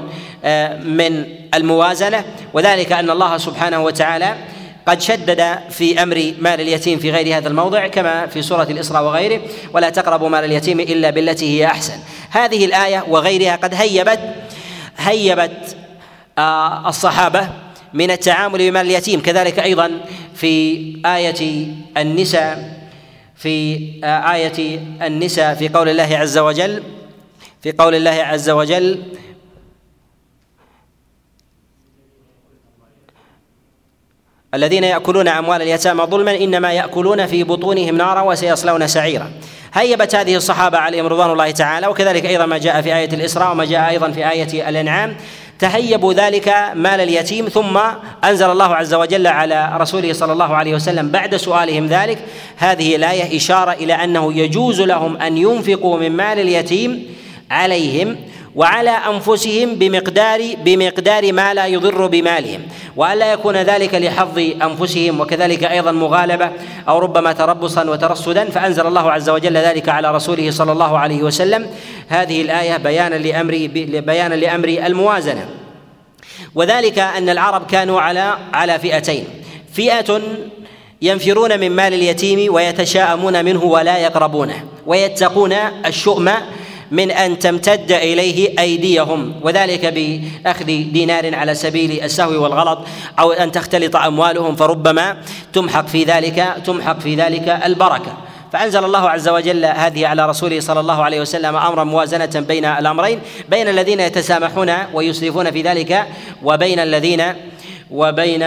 [0.44, 4.36] آه، من الموازنة وذلك أن الله سبحانه وتعالى
[4.86, 9.42] قد شدد في أمر مال اليتيم في غير هذا الموضع كما في سورة الإسراء وغيره
[9.74, 12.00] ولا تقربوا مال اليتيم إلا بالتي هي أحسن.
[12.30, 14.20] هذه الآية وغيرها قد هيبت
[14.98, 15.76] هيبت
[16.38, 17.50] آه، الصحابة
[17.94, 19.22] من التعامل بمال اليتيم.
[19.22, 19.92] كذلك أيضا
[20.36, 21.68] في آية
[21.98, 22.82] النساء
[23.36, 26.84] في آه، آية النساء في قول الله عز وجل
[27.64, 29.04] في قول الله عز وجل
[34.54, 39.32] الذين يأكلون أموال اليتامى ظلما إنما يأكلون في بطونهم نارا وسيصلون سعيرا.
[39.74, 43.66] هيبت هذه الصحابة عليهم رضوان الله تعالى وكذلك أيضا ما جاء في آية الإسراء وما
[43.66, 45.16] جاء أيضا في آية الأنعام.
[45.60, 47.80] تهيبوا ذلك مال اليتيم ثم
[48.24, 52.18] أنزل الله عز وجل على رسوله صلى الله عليه وسلم بعد سؤالهم ذلك.
[52.58, 57.06] هذه الآية إشارة إلى أنه يجوز لهم أن ينفقوا من مال اليتيم
[57.52, 58.16] عليهم
[58.56, 62.62] وعلى أنفسهم بمقدار بمقدار ما لا يضر بمالهم.
[62.96, 66.52] وألا يكون ذلك لحظ أنفسهم وكذلك أيضا مغالبة
[66.88, 71.68] أو ربما تربصا وترصدا فأنزل الله عز وجل ذلك على رسوله صلى الله عليه وسلم.
[72.08, 73.70] هذه الآية بيانا لامر
[74.06, 75.50] بيانا لأمر الموازنة.
[76.56, 79.26] وذلك أن العرب كانوا على على فئتين.
[79.74, 80.22] فئة
[81.02, 85.54] ينفرون من مال اليتيم ويتشاءمون منه ولا يقربونه ويتقون
[85.86, 86.32] الشؤم
[86.92, 92.80] من أن تمتد إليه أيديهم وذلك بأخذ دينار على سبيل السهو والغلط
[93.20, 95.18] أو أن تختلط أموالهم فربما
[95.54, 98.18] تمحق في ذلك تمحق في ذلك البركة.
[98.52, 103.20] فأنزل الله عز وجل هذه على رسوله صلى الله عليه وسلم أمرا موازنة بين الأمرين
[103.50, 106.08] بين الذين يتسامحون ويسرفون في ذلك
[106.44, 107.24] وبين الذين
[107.92, 108.46] وبين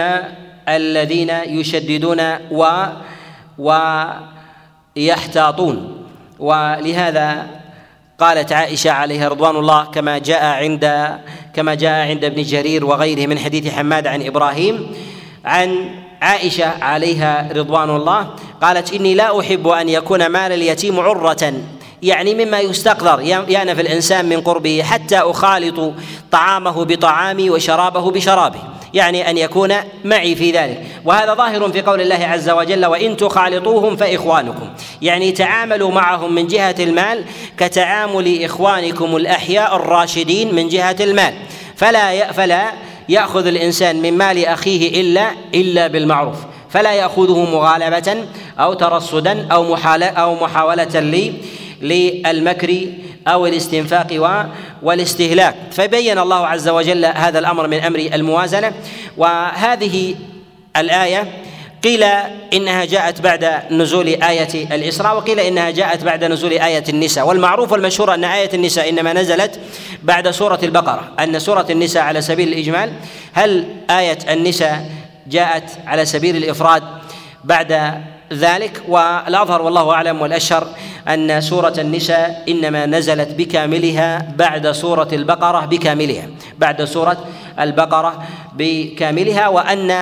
[0.69, 2.65] الذين يشددون و
[4.97, 6.05] ويحتاطون
[6.39, 7.47] ولهذا
[8.19, 11.15] قالت عائشة عليها رضوان الله كما جاء عند
[11.53, 14.95] كما جاء عند ابن جرير وغيره من حديث حماد عن إبراهيم
[15.45, 15.89] عن
[16.21, 18.27] عائشة عليها رضوان الله
[18.61, 21.53] قالت إني لا أحب أن يكون مال اليتيم عرة
[22.01, 25.93] يعني مما يستقدر يأنف الإنسان من قربه حتى أخالط
[26.31, 28.59] طعامه بطعامي وشرابه بشرابه.
[28.95, 29.73] يعني أن يكون
[30.05, 30.83] معي في ذلك.
[31.05, 34.69] وهذا ظاهر في قول الله عز وجل وإن تخالطوهم فإخوانكم.
[35.01, 37.23] يعني تعاملوا معهم من جهة المال
[37.57, 41.33] كتعامل إخوانكم الأحياء الراشدين من جهة المال.
[41.75, 42.71] فلا فلا
[43.09, 46.37] يأخذ الإنسان من مال أخيه إلا إلا بالمعروف.
[46.69, 48.25] فلا يأخذه مغالبة
[48.59, 50.99] أو ترصدا أو محاولة أو محاولة
[51.81, 52.87] للمكر
[53.27, 54.47] أو الاستنفاق
[54.83, 55.55] والاستهلاك.
[55.71, 58.73] فبين الله عز وجل هذا الأمر من أمر الموازنة.
[59.17, 60.15] وهذه
[60.77, 61.27] الآية
[61.83, 62.03] قيل
[62.53, 67.27] إنها جاءت بعد نزول آية الإسراء وقيل إنها جاءت بعد نزول آية النساء.
[67.27, 69.59] والمعروف والمشهور أن آية النساء إنما نزلت
[70.03, 71.11] بعد سورة البقرة.
[71.19, 72.93] أن سورة النساء على سبيل الإجمال
[73.33, 74.89] هل آية النساء
[75.27, 76.83] جاءت على سبيل الإفراد
[77.43, 78.01] بعد
[78.33, 78.81] ذلك.
[78.87, 80.67] والأظهر والله أعلم والأشهر
[81.07, 87.17] أن سورة النساء إنما نزلت بكاملها بعد سورة البقرة بكاملها بعد سورة
[87.59, 89.47] البقرة بكاملها.
[89.47, 89.93] وأن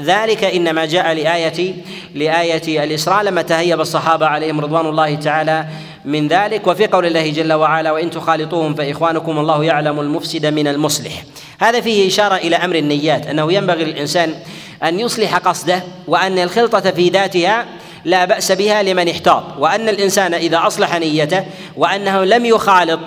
[0.00, 1.74] ذلك إنما جاء لآية
[2.14, 5.66] لآية الإسراء لما تهيب الصحابة عليهم رضوان الله تعالى
[6.04, 6.66] من ذلك.
[6.66, 11.24] وفي قول الله جل وعلا وإن تخالطوهم فإخوانكم الله يعلم المفسد من المصلح.
[11.60, 14.34] هذا فيه إشارة إلى أمر النيات أنه ينبغي للإنسان
[14.84, 17.66] أن يصلح قصده وأن الخلطة في ذاتها
[18.04, 21.44] لا بأس بها لمن احتاط وأن الإنسان إذا أصلح نيته
[21.76, 23.00] وأنه لم يخالط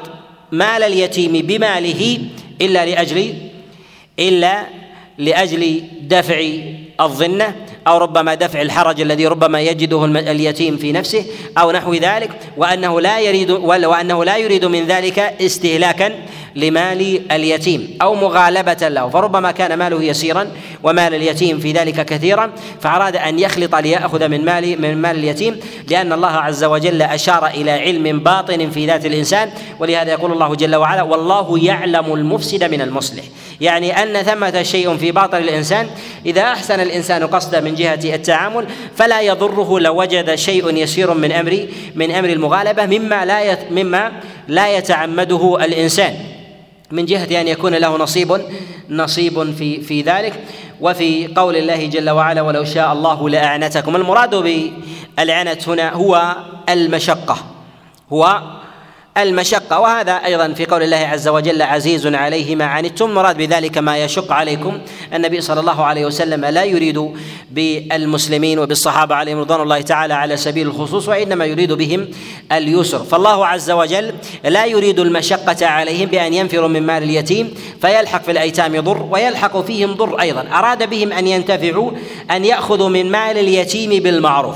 [0.52, 2.20] مال اليتيم بماله
[2.62, 3.34] إلا لأجل
[4.20, 4.64] إلا
[5.18, 6.44] لأجل دفع
[7.02, 7.56] الظنة
[7.88, 11.26] أو ربما دفع الحرج الذي ربما يجده اليتيم في نفسه
[11.58, 16.12] أو نحو ذلك وأنه لا يريد وأنه لا يريد من ذلك استهلاكا
[16.56, 20.48] لمال اليتيم أو مغالبة له فربما كان ماله يسيرا
[20.84, 26.14] ومال اليتيم في ذلك كثيرا فأراد أن يخلط ليأخذ من مال من مال اليتيم لأن
[26.14, 31.02] الله عز وجل أشار إلى علم باطن في ذات الإنسان ولهذا يقول الله جل وعلا
[31.02, 33.24] والله يعلم المفسد من المصلح
[33.62, 35.88] يعني أن ثمة شيء في باطن الإنسان
[36.26, 38.66] إذا أحسن الإنسان قصده من جهة التعامل
[38.96, 44.12] فلا يضره لو وجد شيء يسير من أمر من أمر المغالبة مما لا مما
[44.48, 46.16] لا يتعمده الإنسان.
[46.92, 48.42] من جهة أن يكون له نصيب
[48.90, 50.44] نصيب في في ذلك.
[50.82, 53.96] وفي قول الله جل وعلا ولو شاء الله لأعنتكم.
[53.96, 56.36] المراد بالعنت هنا هو
[56.70, 57.38] المشقة
[58.14, 58.42] هو
[59.18, 59.80] المشقة.
[59.80, 63.10] وهذا أيضا في قول الله عز وجل عزيز عليه ما عنتم.
[63.14, 64.78] مراد بذلك ما يشق عليكم.
[65.14, 67.14] النبي صلى الله عليه وسلم لا يريد
[67.52, 72.08] بالمسلمين وبالصحابة عليهم رضوان الله تعالى على سبيل الخصوص وإنما يريد بهم
[72.52, 73.04] اليسر.
[73.04, 78.80] فالله عز وجل لا يريد المشقة عليهم بأن ينفروا من مال اليتيم فيلحق في الأيتام
[78.80, 80.48] ضر ويلحق فيهم ضر أيضا.
[80.54, 81.92] أراد بهم أن ينتفعوا
[82.32, 84.56] أن يأخذوا من مال اليتيم بالمعروف.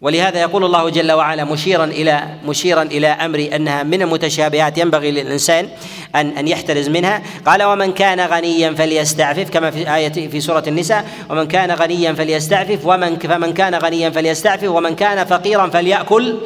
[0.00, 5.68] ولهذا يقول الله جل وعلا مشيرا إلى مشيرا إلى أمر أنها من المتشابهات ينبغي للإنسان
[6.14, 7.22] ان أن يحترز منها.
[7.46, 11.08] قال ومن كان غنيا فليستعفف كما في إيه في سورة النساء.
[11.30, 16.36] ومن كان غنيا فليستعفف ومن فمن كان غنيا فليستعفف ومن كان فقيرا فليأكل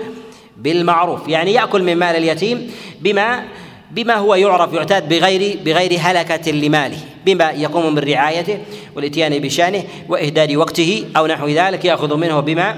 [0.56, 3.44] بالمعروف يعني يأكل من مال اليتيم بما
[3.90, 8.58] بما هو يعرف يعتاد بغير بغير هلكة لماله بما يقوم من رعايته
[8.96, 12.76] والإتيان بشأنه واهدار وقته أو نحو ذلك يأخذ منه بما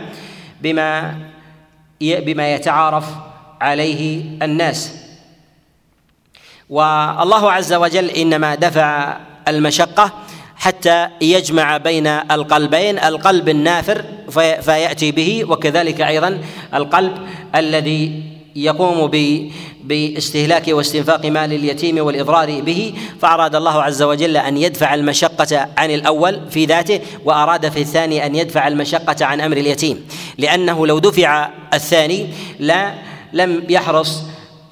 [0.62, 1.19] بما
[2.01, 3.05] بما يتعارف
[3.61, 4.92] عليه الناس.
[6.71, 9.16] والله عز وجل إنما دفع
[9.49, 10.12] المشقة
[10.57, 14.05] حتى يجمع بين القلبين القلب النافر
[14.61, 16.40] فيأتي به وكذلك أيضا
[16.75, 19.11] القلب الذي يقوم
[19.85, 26.40] باستهلاك واستنفاق مال اليتيم والإضرار به فأراد الله عز وجل أن يدفع المشقة عن الأول
[26.51, 30.09] في ذاته وأراد في الثاني أن يدفع المشقة عن أمر اليتيم.
[30.38, 32.27] لأنه لو دفع الثاني
[32.59, 32.95] لا
[33.33, 34.23] لم يحرص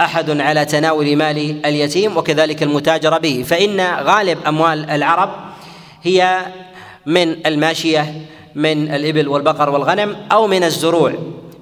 [0.00, 3.44] أحد على تناول مال اليتيم وكذلك المتاجر به.
[3.46, 5.30] فإن غالب أموال العرب
[6.02, 6.46] هي
[7.06, 8.14] من الماشية
[8.54, 11.12] من الإبل والبقر والغنم أو من الزروع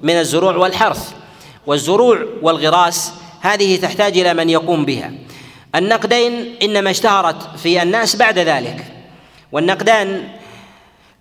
[0.03, 1.22] من الزروع والحرث.
[1.67, 5.11] والزروع والغراس هذه تحتاج إلى من يقوم بها.
[5.75, 8.85] النقدين إنما اشتهرت في الناس بعد ذلك
[9.51, 10.23] والنقدان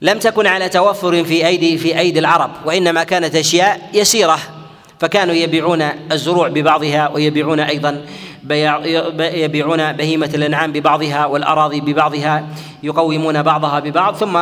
[0.03, 4.39] لم تكن على توفر في أيدي في أيدي العرب وإنما كانت أشياء يسيرة
[5.01, 8.05] فكانوا يبيعون الزروع ببعضها ويبيعون أيضا
[9.21, 12.47] يبيعون بهيمة الأنعام ببعضها والأراضي ببعضها
[12.83, 14.39] يقومون بعضها ببعض ثم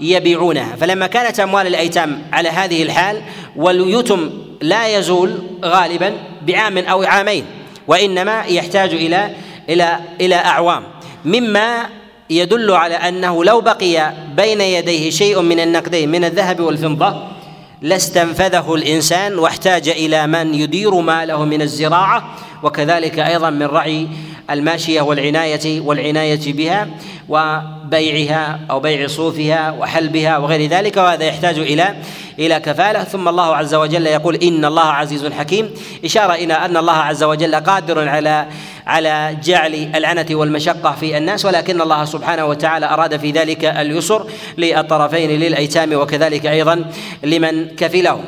[0.00, 0.76] يبيعونها.
[0.76, 3.22] فلما كانت أموال الأيتام على هذه الحال
[3.56, 6.12] واليتم لا يزول غالبا
[6.46, 7.44] بعام أو عامين
[7.88, 9.30] وإنما يحتاج إلى
[9.68, 10.82] إلى إلى أعوام.
[11.24, 11.86] مما
[12.30, 17.34] يدل على أنه لو بقي بين يديه شيء من النقدين من الذهب والفضة
[17.82, 24.08] لاستنفذه الإنسان واحتاج إلى من يدير ماله من الزراعة وكذلك أيضا من رعي
[24.50, 26.88] الماشية والعناية والعناية بها
[27.28, 31.94] وبيعها أو بيع صوفها وحلبها وغير ذلك وهذا يحتاج إلى
[32.38, 33.04] إلى كفالة.
[33.04, 35.70] ثم الله عز وجل يقول إن الله عزيز حكيم.
[36.04, 38.46] إشارة إلى أن الله عز وجل قادر على
[38.86, 44.26] على جعل العنة والمشقة في الناس ولكن الله سبحانه وتعالى أراد في ذلك اليسر
[44.58, 46.84] للطرفين للأيتام وكذلك أيضا
[47.22, 48.20] لمن كفله.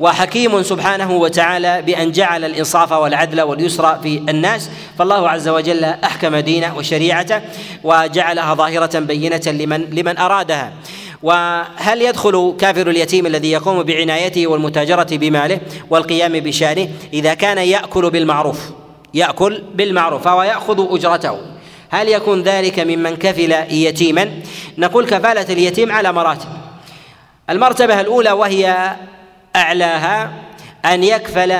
[0.00, 6.76] وحكيم سبحانه وتعالى بأن جعل الإنصاف والعدل واليسر في الناس فالله عز وجل أحكم دينه
[6.76, 7.40] وشريعته
[7.84, 10.72] وجعلها ظاهرة بينة لمن لمن أرادها.
[11.22, 18.70] وهل يدخل كافر اليتيم الذي يقوم بعنايته والمتاجرة بماله والقيام بشأنه إذا كان يأكل بالمعروف؟
[19.14, 21.38] يأكل بالمعروف فهو يأخذ أجرته.
[21.90, 24.30] هل يكون ذلك ممن كفل يتيما؟
[24.78, 26.48] نقول كفالة اليتيم على مراتب.
[27.50, 28.94] المرتبة الأولى وهي
[29.56, 30.32] أعلاها
[30.84, 31.54] أن يكفل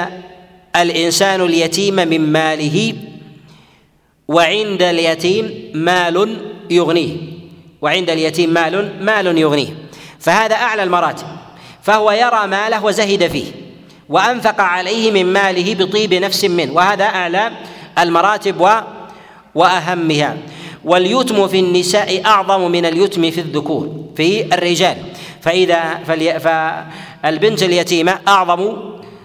[0.77, 2.95] الإنسان اليتيم من ماله
[4.29, 6.37] وعند اليتيم مال
[6.71, 7.17] يغنيه.
[7.83, 9.69] وعند اليتيم مال مال يغنيه.
[10.21, 11.27] فهذا أعلى المراتب.
[11.83, 13.47] فهو يرى ماله وزهد فيه
[14.09, 16.73] وأنفق عليه من ماله بطيب نفس منه.
[16.73, 17.51] وهذا أعلى
[17.99, 18.71] المراتب و
[19.55, 20.37] وأهمها.
[20.85, 24.97] واليتم في النساء أعظم من اليتم في الذكور في الرجال.
[25.41, 26.01] فإذا
[27.25, 28.77] فالبنت اليتيمة أعظم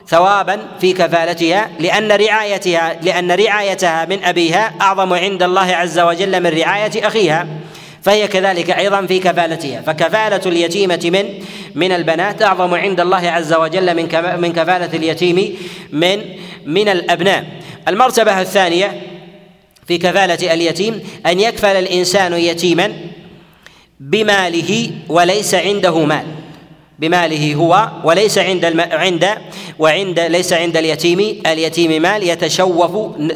[0.08, 6.50] ثوابا في كفالتها لأن رعايتها لأن رعايتها من أبيها أعظم عند الله عز وجل من
[6.50, 7.48] رعاية أخيها
[8.02, 9.82] فهي كذلك أيضا في كفالتها.
[9.82, 11.26] فكفالة اليتيمة من
[11.76, 14.04] من البنات أعظم عند الله عز وجل من
[14.42, 15.58] من كفالة اليتيم
[15.92, 16.22] من
[16.66, 17.46] من الأبناء.
[17.88, 19.02] المرتبة الثانية
[19.88, 22.94] في كفالة اليتيم أن يكفل الإنسان يتيما
[24.00, 26.39] بماله وليس عنده مال.
[27.00, 28.82] بماله هو وليس عند الم...
[28.92, 29.28] عند
[29.80, 32.92] وعند ليس عند اليتيم اليتيم مال يتشوف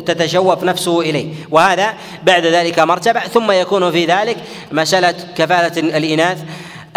[0.05, 1.27] تتشوف نفسه إليه.
[1.51, 4.37] وهذا بعد ذلك مرتبة ثم يكون في ذلك
[4.71, 6.37] مسألة كفالة الإناث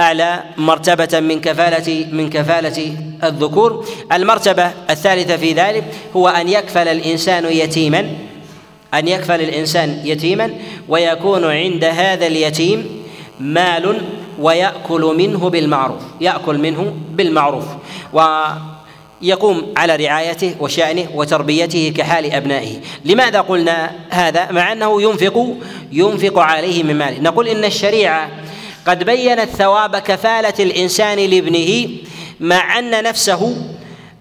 [0.01, 2.93] أعلى مرتبة من كفالة من كفالة
[3.25, 3.87] الذكور.
[4.13, 5.85] المرتبة الثالثة في ذلك
[6.17, 8.11] هو أن يكفل الإنسان يتيما
[8.95, 10.51] أن يكفل الإنسان يتيما
[10.89, 13.03] ويكون عند هذا اليتيم
[13.41, 14.01] مال
[14.39, 17.65] ويأكل منه بالمعروف يأكل منه بالمعروف.
[18.13, 22.81] ويقوم على رعايته وشأنه وتربيته كحال أبنائه.
[23.05, 25.57] لماذا قلنا هذا؟ مع أنه ينفق
[25.93, 27.21] ينفق عليه من ماله.
[27.21, 28.29] نقول إن الشريعة
[28.87, 31.89] قد بينت ثواب كفالة الإنسان لابنه
[32.41, 33.57] مع أن نفسه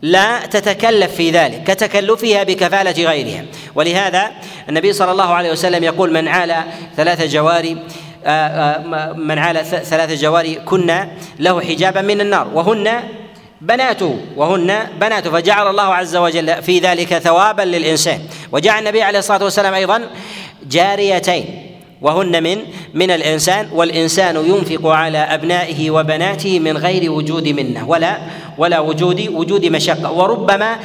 [0.02, 3.46] لا تتكلف في ذلك كتكلفها بكفالة غيرها.
[3.76, 4.32] ولهذا
[4.70, 6.64] النبي صلى الله عليه وسلم يقول من عال
[6.98, 7.78] ثلاث جواري
[9.16, 11.10] من عال ثلاث جواري كنا
[11.40, 12.48] له حجابا من النار.
[12.54, 13.04] وهن
[13.62, 18.20] بناته وهن بناته فجعل الله عز وجل في ذلك ثوابا للإنسان.
[18.52, 20.02] وجعل النبي عليه الصلاة والسلام أيضا
[20.70, 21.46] جاريتين.
[22.02, 22.58] وهن من
[22.94, 27.90] من الإنسان والإنسان ينفق على أبنائه وبناته من غير وجود منه.
[27.90, 28.18] ولا
[28.58, 30.12] ولا وجود وجود مشقة.
[30.12, 30.76] وربما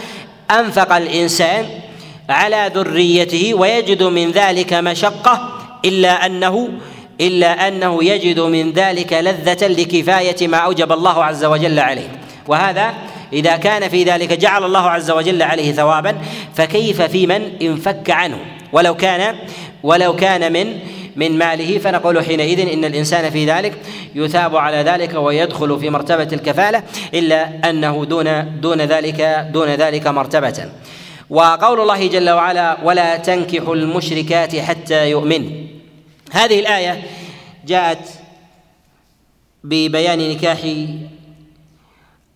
[0.51, 1.67] أنفق الإنسان
[2.29, 5.49] على ذريته ويجد من ذلك مشقة
[7.21, 12.09] إلا أنه يجد من ذلك لذة لكفاية ما أوجب الله عز وجل عليه.
[12.49, 12.95] وهذا
[13.33, 16.17] إذا كان في ذلك جعل الله عز وجل عليه ثوابا
[16.55, 18.39] فكيف في من انفك عنه؟
[18.73, 19.37] ولو كان
[19.83, 20.79] ولو كان من
[21.17, 23.73] من ماله فنقول حينئذ إن الإنسان في ذلك
[24.15, 26.83] يثاب على ذلك ويدخل في مرتبة الكفالة
[27.15, 30.65] إلا أنه دون دون ذلك دون ذلك مرتبة.
[31.31, 35.70] وقول الله جل وعلا ولا تنكحوا المشركات حتى يؤمن.
[36.31, 37.03] هذه الآية
[37.67, 38.09] جاءت
[39.65, 40.59] ببيان نكاح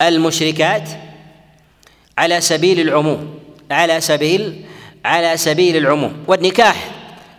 [0.02, 0.88] المشركات
[2.18, 3.38] على سبيل العموم
[3.70, 4.64] على سبيل
[5.04, 6.24] على سبيل العموم.
[6.26, 6.90] والنكاح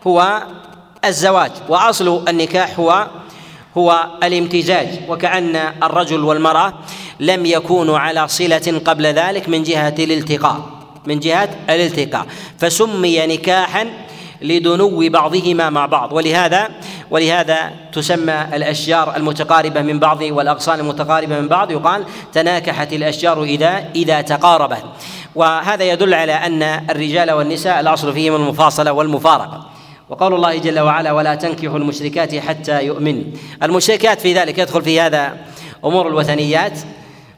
[0.07, 0.43] هو
[1.05, 3.07] الزواج وأصل النكاح هو
[3.77, 4.87] هو الامتزاج.
[5.09, 6.73] وكأن الرجل والمرأة
[7.19, 10.69] لم يكونوا على صلة قبل ذلك من جهة الالتقاء
[11.05, 12.25] من جهة الالتقاء.
[12.59, 14.04] فسمي نكاحا
[14.41, 16.13] لدنو بعضهما مع بعض.
[16.13, 16.69] ولهذا
[17.11, 21.71] ولهذا تسمى الأشجار المتقاربة من بعض والأغصان المتقاربة من بعض.
[21.71, 24.83] يقال تناكحت الأشجار اذا إذا تقاربت.
[25.35, 29.65] وهذا يدل على أن الرجال والنساء الأصل فيهم المفاصلة والمفارقة.
[30.09, 33.23] وقول الله جل وعلا ولا تنكحوا المشركات حتى يؤمن.
[33.63, 35.37] المشركات في ذلك يدخل في هذا
[35.85, 36.79] أمور الوثنيات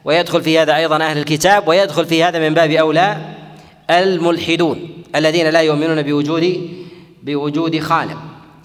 [0.04, 3.16] ويدخل في هذا أيضا أهل الكتاب ويدخل في هذا من باب أولى
[3.90, 6.68] الملحدون الذين لا يؤمنون بوجود
[7.22, 8.18] بوجود خالق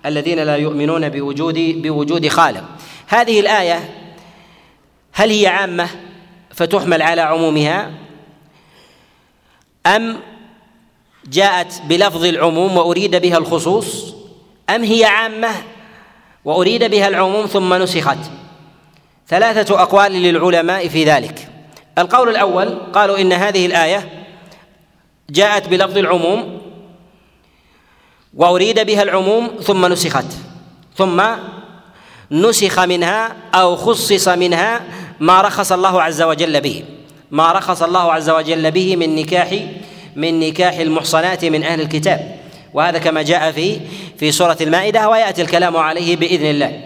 [0.05, 2.63] الذين لا يؤمنون بوجود بوجود خالق.
[3.07, 3.89] هذه الآية
[5.11, 5.89] هل هي عامة
[6.53, 7.91] فتحمل على عمومها؟
[9.85, 10.19] أم
[11.25, 14.13] جاءت بلفظ العموم وأريد بها الخصوص؟
[14.69, 15.49] أم هي عامة
[16.45, 18.17] وأريد بها العموم ثم نسخت؟
[19.27, 21.49] ثلاثة أقوال للعلماء في ذلك.
[21.97, 24.25] القول الأول قالوا إن هذه الآية
[25.29, 26.62] جاءت بلفظ العموم
[28.35, 30.25] وأريد بها العموم ثم نسخت.
[30.97, 31.23] ثم
[32.31, 34.81] نسخ منها أو خصص منها
[35.19, 36.83] ما رخص الله عز وجل به.
[37.31, 39.59] ما رخص الله عز وجل به من نكاح
[40.15, 42.35] من نكاح المحصنات من أهل الكتاب.
[42.73, 43.79] وهذا كما جاء في
[44.17, 46.81] في سورة المائدة ويأتي الكلام عليه بإذن الله.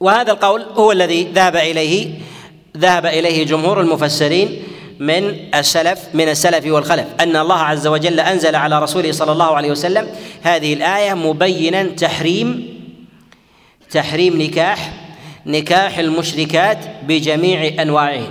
[0.00, 2.10] وهذا القول هو الذي ذهب إليه
[2.76, 4.62] ذهب إليه جمهور المفسرين
[5.00, 7.06] من السلف من السلف والخلف.
[7.20, 10.08] أن الله عز وجل أنزل على رسوله صلى الله عليه وسلم
[10.42, 12.80] هذه الآية مبينا تحريم
[13.90, 14.92] تحريم نكاح
[15.46, 16.78] نكاح المشركات
[17.08, 18.22] بجميع أنواعه.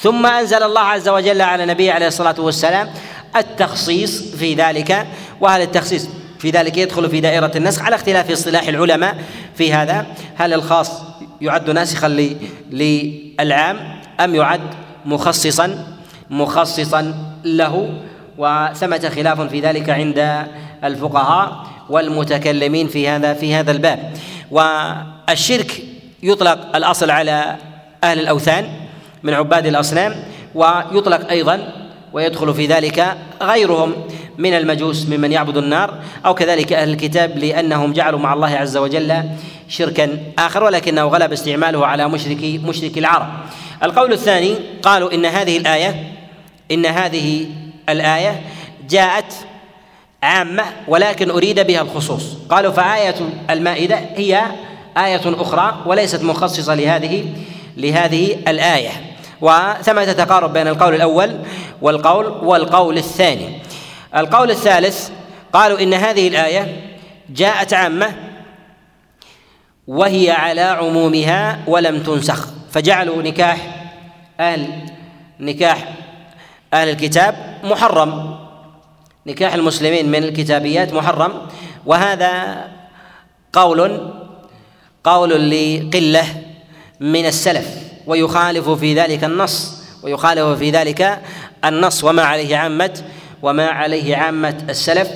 [0.00, 2.88] ثم أنزل الله عز وجل على نبيه عليه الصلاة والسلام
[3.36, 5.06] التخصيص في ذلك.
[5.40, 9.18] وهل التخصيص في ذلك يدخل في دائرة النسخ على اختلاف اصطلاح العلماء
[9.54, 10.06] في هذا.
[10.36, 10.90] هل الخاص
[11.40, 12.08] يعد ناسخا
[12.70, 14.60] للعام أم يعد
[15.06, 15.97] مخصصا؟
[16.30, 17.14] مخصصا
[17.44, 17.94] له
[18.38, 20.46] وثمة خلاف في ذلك عند
[20.84, 24.12] الفقهاء والمتكلمين في هذا في هذا الباب
[24.50, 25.82] والشرك
[26.22, 27.56] يطلق الأصل على
[28.04, 28.68] أهل الأوثان
[29.22, 30.14] من عباد الأصنام
[30.54, 31.72] ويطلق أيضا
[32.12, 33.94] ويدخل في ذلك غيرهم
[34.38, 35.94] من المجوس ممن يعبد النار
[36.26, 39.22] أو كذلك أهل الكتاب لأنهم جعلوا مع الله عز وجل
[39.68, 43.28] شركا آخر ولكنه غلب استعماله على مشركي مشرك العرب.
[43.82, 46.17] القول الثاني قالوا إن هذه الآية
[46.70, 47.46] إن هذه
[47.88, 48.42] الآية
[48.88, 49.34] جاءت
[50.22, 52.36] عامة ولكن أريد بها الخصوص.
[52.50, 53.14] قالوا فآية
[53.50, 54.42] المائدة هي
[54.96, 57.24] آية أخرى وليست مخصصة لهذه
[57.76, 58.90] لهذه الآية.
[59.40, 61.38] وثمة تقارب بين القول الأول
[61.82, 63.58] والقول والقول الثاني.
[64.16, 65.10] القول الثالث
[65.52, 66.76] قالوا إن هذه الآية
[67.30, 68.14] جاءت عامة
[69.86, 73.56] وهي على عمومها ولم تنسخ فجعلوا نكاح
[74.40, 74.68] أهل
[75.40, 75.88] نكاح
[76.74, 78.38] أهل الكتاب محرم.
[79.26, 81.32] نكاح المسلمين من الكتابيات محرم.
[81.86, 82.64] وهذا
[83.52, 84.10] قول
[85.04, 86.24] قول لقلة
[87.00, 87.68] من السلف
[88.06, 91.22] ويخالف في ذلك النص ويخالف في ذلك
[91.64, 92.04] النص.
[92.04, 93.02] وما عليه عامة
[93.42, 95.08] وما عليه عامة السلف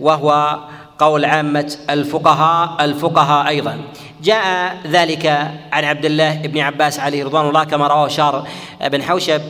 [0.00, 0.58] وهو
[0.98, 3.80] قول عامة الفقهاء الفقهاء أيضا.
[4.22, 5.26] جاء ذلك
[5.72, 8.48] عن عبد الله بن عباس عليه رضوان الله كما رواه شار
[8.80, 9.40] بن حوشب.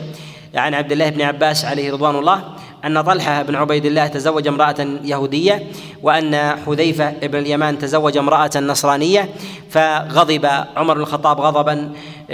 [0.55, 2.43] عن عبد الله بن عباس عليه رضوان الله
[2.85, 5.63] أن طلحة بن عبيد الله تزوج امرأة يهودية
[6.03, 9.29] وأن حذيفة بن اليمان تزوج امرأة نصرانية
[9.69, 10.45] فغضب
[10.77, 11.91] عمر بن الخطاب غضبا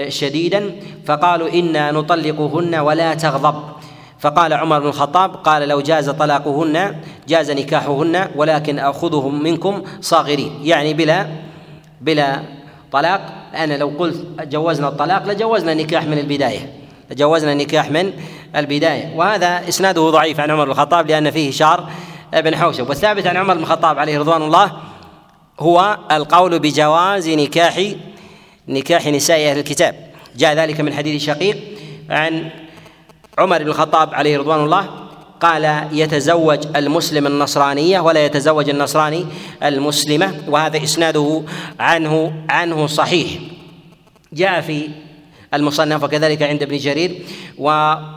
[0.08, 0.72] شديدا
[1.06, 3.64] فقالوا إنا نطلقهن ولا تغضب.
[4.20, 6.96] فقال عمر بن الخطاب قال لو جاز طلاقهن
[7.28, 10.60] جاز نكاحهن ولكن أخذهم منكم صاغرين.
[10.64, 11.28] يعني بلا
[12.02, 12.40] بلا
[12.92, 13.34] طلاق.
[13.56, 16.85] أنا لو قلت جوزنا الطلاق لجوزنا النكاح من البداية.
[17.12, 18.14] لجوزنا النكاح من
[18.56, 19.14] البداية.
[19.16, 21.90] وهذا إسناده ضعيف عن عمر بن الخطاب لأن فيه شار
[22.34, 22.90] بن حوشب.
[22.90, 24.72] والثابت عن عمر بن الخطاب عليه رضوان الله
[25.60, 27.92] هو القول بجواز نكاح
[28.68, 29.96] نكاح نساء أهل الكتاب.
[30.36, 31.58] جاء ذلك من حديث شقيق
[32.10, 32.50] عن
[33.38, 34.90] عمر بن الخطاب عليه رضوان الله.
[35.40, 39.26] قال يتزوج المسلم النصرانية ولا يتزوج النصراني
[39.64, 40.44] المسلمة.
[40.48, 41.44] وهذا إسناده
[41.80, 43.32] عنه عنه صحيح.
[44.34, 44.90] جاء في
[45.56, 47.12] المصنف وكذلك عند ابن جرير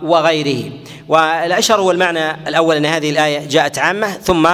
[0.02, 0.70] وغيره.
[1.08, 4.48] والأشهر هو المعنى الأول أن هذه الآية جاءت عامة ثم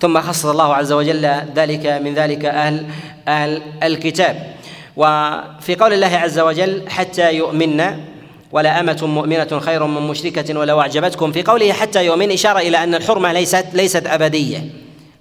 [0.00, 2.86] ثم خصص الله عز وجل ذلك من ذلك أهل
[3.28, 4.54] أهل الكتاب.
[4.96, 7.82] وفي قول الله عز وجل حتى يؤمن
[8.52, 11.32] ولا أمة مؤمنة خير من مشركة ولو أعجبتكم.
[11.32, 14.64] في قوله حتى يؤمن إشارة إلى أن الحرمة ليست ليست أبدية.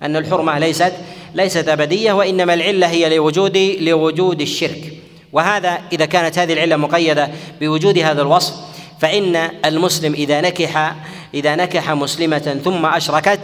[0.03, 0.93] أن الحرمة ليست
[1.36, 4.93] ليست أبدية وإنما العلة هي لوجود لوجود الشرك.
[5.38, 7.29] وهذا إذا كانت هذه العلة مقيدة
[7.61, 8.53] بوجود هذا الوصف
[8.99, 9.35] فإن
[9.65, 10.95] المسلم إذا نكح
[11.33, 13.39] إذا نكح مسلمة ثم أشركت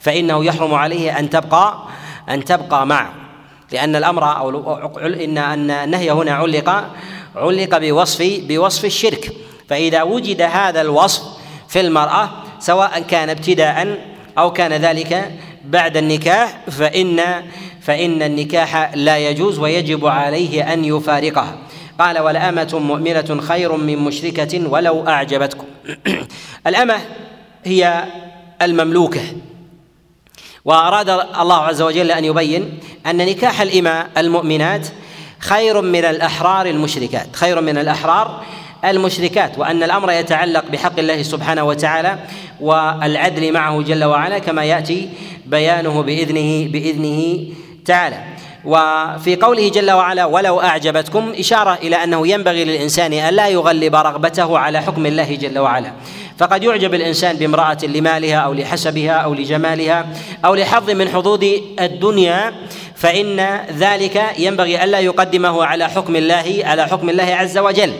[0.00, 1.82] فإنه يحرم عليه أن تبقى
[2.28, 3.12] أن تبقى معه.
[3.72, 4.48] لأن الأمر أو
[4.98, 6.90] إن أن النهي هنا علق
[7.36, 9.32] علق بوصف بوصف الشرك.
[9.68, 11.22] فإذا وجد هذا الوصف
[11.68, 13.98] في المرأة سواء كان ابتداء
[14.38, 15.32] أو كان ذلك
[15.64, 17.20] بعد النكاح فإن
[17.80, 21.58] فإن النكاح لا يجوز ويجب عليه أن يفارقها
[21.98, 25.66] قال ولأمة مؤمنة خير من مشركة ولو أعجبتكم.
[26.66, 26.96] الأمة
[27.64, 28.04] هي
[28.62, 29.20] المملوكة.
[30.64, 31.08] وأراد
[31.40, 34.88] الله عز وجل أن يبين أن نكاح الإماء المؤمنات
[35.38, 37.36] خير من الأحرار المشركات.
[37.36, 38.42] خير من الأحرار
[38.84, 42.18] المشركات وأن الأمر يتعلق بحق الله سبحانه وتعالى
[42.60, 45.08] والعدل معه جل وعلا كما يأتي
[45.46, 47.46] بيانه بإذنه بإذنه
[47.88, 48.18] تعالى.
[48.64, 54.58] وفي قوله جل وعلا ولو أعجبتكم إشارة إلى أنه ينبغي للإنسان أن لا يغلب رغبته
[54.58, 55.92] على حكم الله جل وعلا.
[56.38, 60.06] فقد يعجب الإنسان بامرأة لمالها أو لحسبها أو لجمالها
[60.44, 61.44] أو لحظ من حظوظ
[61.80, 62.54] الدنيا
[62.94, 67.92] فإن ذلك ينبغي ألا يقدمه على حكم الله على حكم الله عز وجل.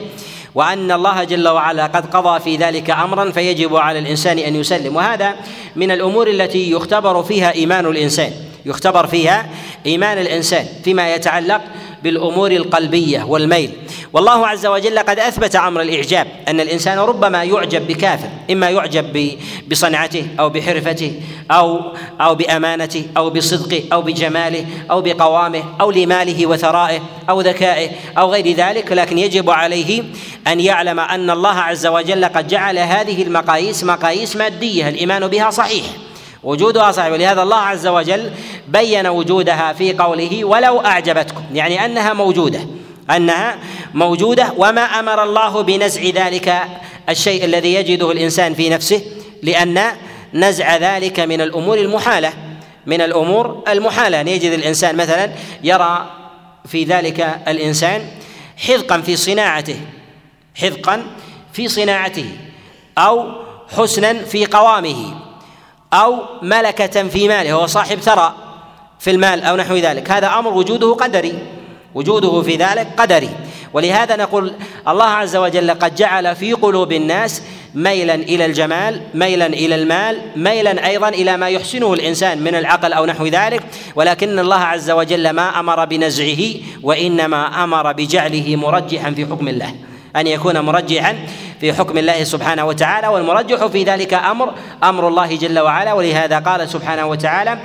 [0.55, 4.97] وأن الله جل وعلا قد قضى في ذلك أمرا فيجب على الإنسان أن يسلم.
[4.97, 5.34] وهذا
[5.76, 8.32] من الأمور التي يختبر فيها إيمان الإنسان.
[8.69, 9.47] يختبر فيها
[9.87, 11.61] إيمان الإنسان فيما يتعلق
[12.03, 13.71] بالأمور القلبية والميل.
[14.12, 19.39] والله عز وجل قد أثبت أمر الإعجاب أن الإنسان ربما يعجب بكافر إما يعجب
[19.71, 21.81] بصنعته أو بحرفته أو
[22.21, 27.01] أو بأمانته أو بصدقه أو بجماله أو بقوامه أو لماله وثرائه
[27.31, 30.03] أو ذكائه أو غير ذلك لكن يجب عليه
[30.47, 35.85] أن يعلم أن الله عز وجل قد جعل هذه المقاييس مقاييس مادية الإيمان بها صحيح.
[36.43, 38.30] وجودها صحيح ولهذا الله عز وجل
[38.68, 42.61] بين وجودها في قوله ولو أعجبتكم يعني أنها موجودة
[43.11, 43.59] أنها
[43.95, 46.62] موجودة وما أمر الله بنزع ذلك
[47.09, 49.03] الشيء الذي يجده الإنسان في نفسه
[49.43, 49.80] لأن
[50.34, 52.32] نزع ذلك من الأمور المحالة
[52.86, 54.20] من الأمور المحالة.
[54.20, 55.30] ان يجد الإنسان مثلا
[55.64, 56.11] يرى
[56.66, 58.09] في ذلك الإنسان
[58.57, 59.80] حذقا في صناعته
[60.55, 61.07] حذقا
[61.53, 62.26] في صناعته
[62.99, 63.32] أو
[63.76, 65.28] حسنا في قوامه.
[65.93, 68.34] أو ملكة في ماله هو صاحب ثرى
[68.99, 70.11] في المال أو نحو ذلك.
[70.11, 71.39] هذا أمر وجوده قدري
[71.95, 73.30] وجوده في ذلك قدري.
[73.72, 74.53] ولهذا نقول
[74.89, 77.43] الله عز وجل قد جعل في قلوب الناس
[77.74, 83.07] ميلا إلى الجمال ميلا إلى المال ميلا أيضا إلى ما يحسنه الإنسان من العقل أو
[83.07, 83.62] نحو ذلك.
[83.95, 89.74] ولكن الله عز وجل ما أمر بنزعه وإنما أمر بجعله مرجحا في حكم الله.
[90.16, 91.16] أن يكون مرجحا
[91.61, 94.54] في حكم الله سبحانه وتعالى والمرجح في ذلك أمر
[94.84, 95.92] أمر الله جل وعلا.
[95.92, 97.59] ولهذا قال سبحانه وتعالى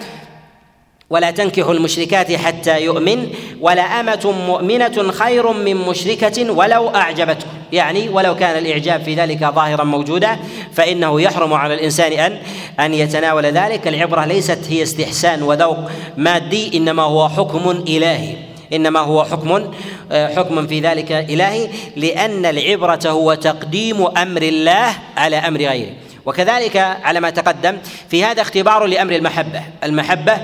[1.09, 3.29] ولا تنكحوا المشركات حتى يؤمن
[3.61, 7.49] ولا أمة مؤمنة خير من مشركة ولو أعجبتكم.
[7.71, 10.37] يعني ولو كان الإعجاب في ذلك ظاهرا موجودا
[10.73, 12.37] فإنه يحرم على الإنسان أن
[12.79, 13.87] أن يتناول ذلك.
[13.87, 15.79] العبرة ليست هي استحسان وذوق
[16.17, 18.52] مادي إنما هو حكم إلهي.
[18.73, 19.71] إنما هو حكم
[20.11, 25.93] حكم في ذلك إلهي لأن العبرة هو تقديم أمر الله على أمر غيره.
[26.25, 27.77] وكذلك على ما تقدم
[28.09, 29.61] في هذا اختبار لأمر المحبة.
[29.83, 30.37] المحبة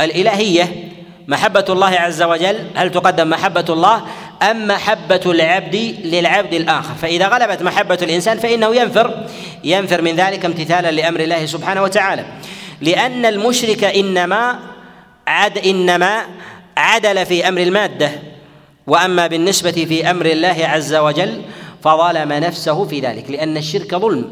[0.00, 0.72] الإلهية
[1.28, 2.58] محبة الله عز وجل.
[2.74, 4.02] هل تقدم محبة الله
[4.42, 9.26] أم محبة العبد للعبد الآخر؟ فإذا غلبت محبة الإنسان فإنه ينفر
[9.64, 12.24] ينفر من ذلك امتثالا لأمر الله سبحانه وتعالى.
[12.80, 14.58] لأن المشرك إنما
[15.26, 16.22] عد إنما
[16.76, 18.10] عدل في أمر المادة
[18.86, 21.42] وأما بالنسبة في أمر الله عز وجل
[21.82, 24.24] فظلم نفسه في ذلك لأن الشرك ظلم.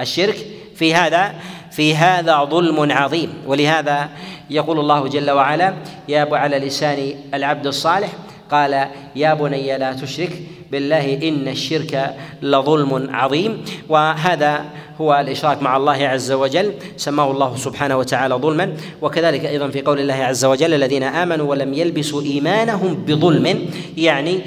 [0.00, 0.36] الشرك
[0.76, 1.34] في هذا
[1.70, 3.34] في هذا ظلم عظيم.
[3.46, 4.08] ولهذا
[4.50, 5.74] يقول الله جل وعلا
[6.08, 8.08] يا على لسان العبد الصالح
[8.50, 13.64] قال يا بني لا تشرك بالله إن الشرك لظلم عظيم.
[13.88, 14.64] وهذا
[15.00, 16.72] هو الإشراك مع الله عز وجل.
[16.96, 18.76] سماه الله سبحانه وتعالى ظلما.
[19.02, 24.40] وكذلك أيضا في قول الله عز وجل الذين آمنوا ولم يلبسوا إيمانهم بظلم يعني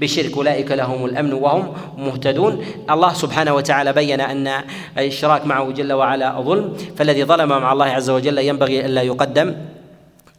[0.00, 2.64] بشرك أولئك لهم الأمن وهم مهتدون.
[2.90, 4.48] الله سبحانه وتعالى بين أن
[4.98, 6.76] الإشراك معه جل وعلا ظلم.
[6.96, 9.54] فالذي ظلم مع الله عز وجل ينبغي الا يقدم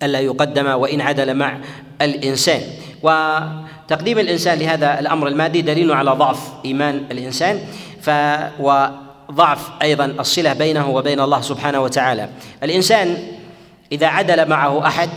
[0.03, 1.57] الا يقدم وإن عدل مع
[2.01, 2.62] الإنسان.
[3.03, 7.59] وتقديم الإنسان لهذا الأمر المادي دليل على ضعف إيمان الإنسان.
[8.01, 8.09] ف
[9.32, 12.30] وضعف أيضا الصلة بينه وبين الله سبحانه وتعالى.
[12.64, 13.18] الإنسان
[13.92, 15.10] إذا عدل معه أحد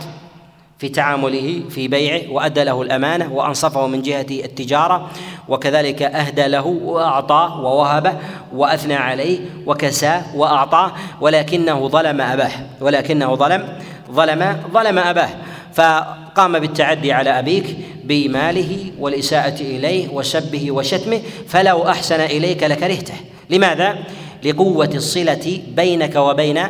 [0.79, 5.09] في تعامله في بيعه وادى له الأمانة وأنصفه من جهة التجارة
[5.47, 8.13] وكذلك اهدى له وأعطاه ووهبه
[8.53, 10.91] وأثنى عليه وكساه وأعطاه
[11.21, 12.51] ولكنه ظلم أباه
[12.81, 13.67] ولكنه ظلم
[14.11, 15.29] ظلم ظلم أباه.
[15.73, 23.15] فقام بالتعدي على أبيك بماله والإساءة إليه وسبه وشتمه فلو أحسن إليك لكرهته.
[23.49, 23.97] لماذا؟
[24.43, 26.63] لقوة الصلة بينك وبين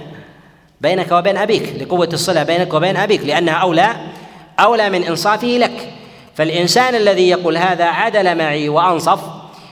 [0.82, 1.82] بينك وبين أبيك.
[1.82, 3.96] لقوة الصلة بينك وبين أبيك لأنها أولى
[4.60, 5.94] أولى من إنصافه لك.
[6.36, 9.20] فالإنسان الذي يقول هذا عدل معي وأنصف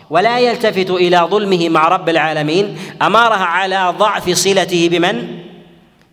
[0.09, 5.27] ولا يلتفت إلى ظلمه مع رب العالمين أمارها على ضعف صلته بمن؟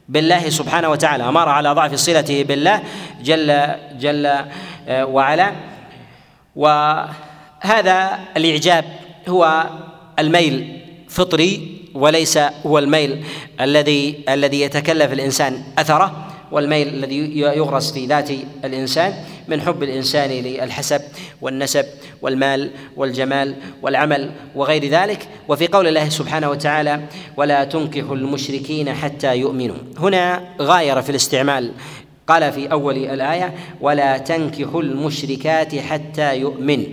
[0.08, 1.28] بالله سبحانه وتعالى.
[1.28, 2.82] أمارها على ضعف صلته بالله
[3.22, 3.66] جل
[3.98, 4.26] جل
[4.88, 5.52] آه، وعلا.
[6.56, 8.84] وهذا الإعجاب
[9.28, 9.64] هو
[10.18, 10.79] الميل.
[11.10, 13.24] فطري وليس هو الميل
[13.60, 18.30] الذي الذي يتكلف الإنسان أثره والميل الذي يغرس في ذات
[18.64, 19.14] الإنسان
[19.48, 21.00] من حب الإنسان للحسب
[21.40, 21.84] والنسب
[22.22, 25.28] والمال والجمال والعمل وغير ذلك.
[25.48, 27.00] وفي قول الله سبحانه وتعالى
[27.36, 31.72] ولا تنكحوا المشركين حتى يؤمنوا هنا غاير في الاستعمال.
[32.26, 36.86] قال في أول الآية ولا تنكحوا المشركات حتى يؤمن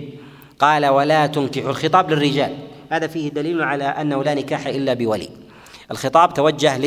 [0.58, 5.28] قال ولا تنكحوا الخطاب للرجال هذا فيه دليل على أنه لا نكاح إلا بولي.
[5.90, 6.78] الخطاب توجه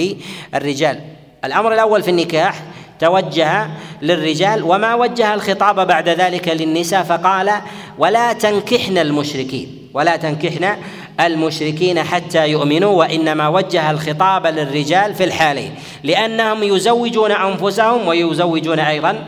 [0.54, 1.00] للرجال.
[1.46, 2.64] الأمر الأول في النكاح
[3.00, 3.68] توجه
[4.02, 7.52] للرجال وما وجه الخطاب بعد ذلك للنساء فقال
[7.98, 10.76] ولا تنكحن المشركين ولا تنكحن
[11.20, 19.26] المشركين حتى يؤمنوا وإنما وجه الخطاب للرجال في الحالين لأنهم يزوجون أنفسهم ويزوجون أيضا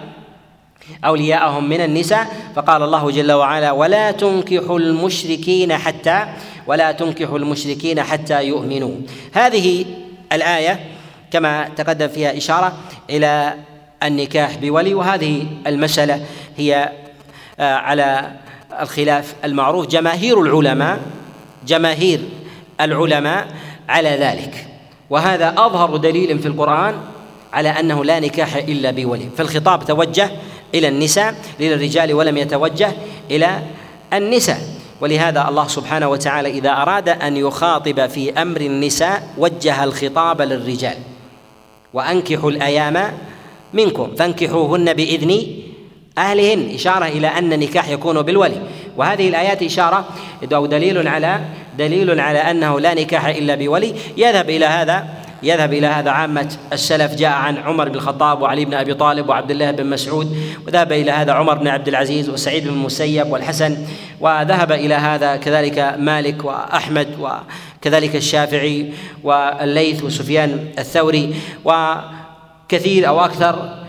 [1.06, 2.28] أولياءهم من النساء.
[2.56, 6.26] فقال الله جل وعلا ولا تنكحوا المشركين حتى
[6.68, 8.96] ولا تنكحوا المشركين حتى يؤمنوا.
[9.34, 9.86] هذه
[10.34, 10.80] الآية
[11.32, 12.78] كما تقدم فيها إشارة
[13.10, 13.54] إلى
[14.04, 16.26] النكاح بولي وهذه المسألة
[16.58, 16.90] هي
[17.60, 18.32] آه، على
[18.82, 21.00] الخلاف المعروف جماهير العلماء
[21.68, 22.20] جماهير
[22.82, 23.48] العلماء
[23.90, 24.68] على ذلك.
[25.10, 26.96] وهذا أظهر دليل في القرآن
[27.54, 29.30] على أنه لا نكاح إلا بولي.
[29.38, 30.32] فالخطاب توجه
[30.76, 32.92] إلى النساء للرجال ولم يتوجه
[33.32, 33.60] إلى
[34.14, 34.83] النساء.
[35.04, 40.98] ولهذا الله سبحانه وتعالى إذا أراد أن يخاطب في أمر النساء وجه الخطاب للرجال.
[41.94, 43.12] وأنكحوا الأيام
[43.74, 45.46] منكم فانكحوهن بإذن
[46.18, 46.72] أهلهن.
[46.76, 48.62] إشارة إلى أن النكاح يكون بالولي.
[48.98, 50.06] وهذه الآيات إشارة
[50.54, 51.40] أو دليل على
[51.78, 53.96] دليل على أنه لا نكاح إلا بولي.
[54.18, 55.08] يذهب إلى هذا
[55.44, 57.16] يذهب إلى هذا عامة السلف.
[57.16, 60.38] جاء عن عمر بن الخطاب وعلي بن أبي طالب وعبد الله بن مسعود
[60.68, 63.78] وذهب إلى هذا عمر بن عبد العزيز وسعيد بن المسيب والحسن
[64.20, 71.36] وذهب إلى هذا كذلك مالك وأحمد وكذلك الشافعي والليث وسفيان الثوري
[71.66, 73.84] وكثير أو أكثر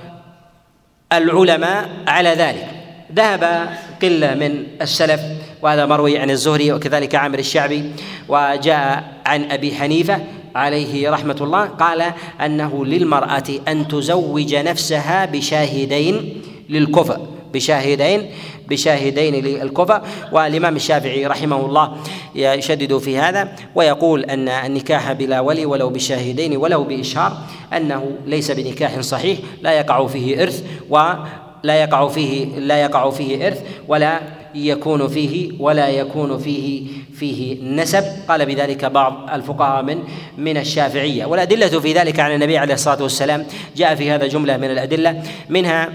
[1.12, 2.68] العلماء على ذلك.
[3.14, 3.68] ذهب
[4.02, 5.20] قلة من السلف
[5.62, 7.92] وهذا مروي عن الزهري وكذلك عامر الشعبي
[8.28, 10.20] وجاء عن أبي حنيفة
[10.54, 12.12] عليه رحمه الله قال
[12.44, 17.20] أنه للمرأة أن تزوج نفسها بشاهدين للكفر
[17.54, 18.30] بشاهدين
[18.68, 20.02] بشاهدين للكفر.
[20.32, 21.96] والإمام الشافعي رحمه الله
[22.34, 27.38] يشدد في هذا ويقول أن النكاح بلا ولي ولو بشاهدين ولو بإشهار
[27.72, 33.62] أنه ليس بنكاح صحيح لا يقع فيه إرث ولا يقع فيه لا يقع فيه إرث
[33.88, 34.20] ولا
[34.54, 38.04] يكون فيه ولا يكون فيه فيه نسب.
[38.28, 39.98] قال بذلك بعض الفقهاء من
[40.38, 41.24] من الشافعية.
[41.24, 43.46] والأدلة في ذلك عن النبي عليه الصلاة والسلام
[43.76, 45.22] جاء في هذا جملة من الأدلة.
[45.48, 45.92] منها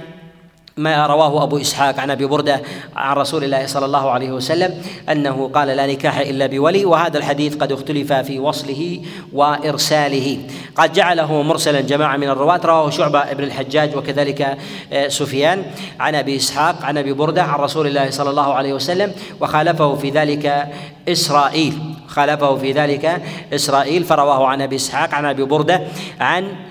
[0.80, 2.62] ما رواه أبو إسحاق عن أبي بردة
[2.96, 7.56] عن رسول الله صلى الله عليه وسلم أنه قال لا نكاح إلا بولي وهذا الحديث
[7.56, 9.02] قد اختلف في وصله
[9.34, 10.40] وإرساله.
[10.76, 14.58] قد جعله مرسلا جماعة من الرواة رواه شعبة بن الحجاج وكذلك
[14.94, 15.64] آه، سفيان.
[16.00, 19.12] عن أبي إسحاق عن أبي بردة عن رسول الله صلى الله عليه وسلم
[19.42, 20.68] وخالفه في ذلك
[21.10, 21.96] إسرائيل.
[22.08, 23.22] خالفه في ذلك
[23.54, 25.82] إسرائيل فرواه عن أبي إسحاق عن أبي بردة
[26.20, 26.69] عن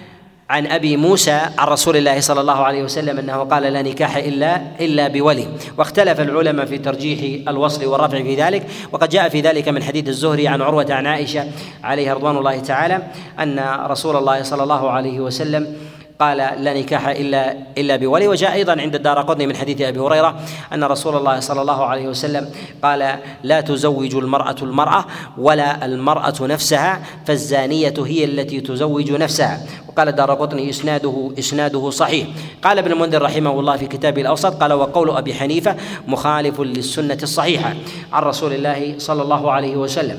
[0.51, 4.61] عن أبي موسى عن رسول الله صلى الله عليه وسلم أنه قال لا نكاح إلا
[4.80, 5.49] إلا بولي.
[5.78, 8.66] واختلف العلماء في ترجيح الوصل والرفع في ذلك.
[8.92, 11.49] وقد جاء في ذلك من حديث الزهري عن عروة عن عائشة
[11.84, 13.03] عليها رضوان الله تعالى
[13.40, 15.76] أن رسول الله صلى الله عليه وسلم
[16.20, 18.28] قال لا نكاح إلا إلا بولي.
[18.28, 20.40] وجاء أيضا عند الدار قطني من حديث أبي هريرة
[20.72, 22.50] أن رسول الله صلى الله عليه وسلم
[22.82, 25.04] قال لا تزوج المرأة المرأة
[25.38, 29.66] ولا المرأة نفسها فالزانية هي التي تزوج نفسها.
[29.88, 32.26] وقال الدار قطني إسناده إسناده صحيح.
[32.62, 35.76] قال ابن المنذر رحمه الله في كتابه الأوسط قال وقول أبي حنيفة
[36.08, 37.74] مخالف للسنة الصحيحة
[38.12, 40.18] عن رسول الله صلى الله عليه وسلم.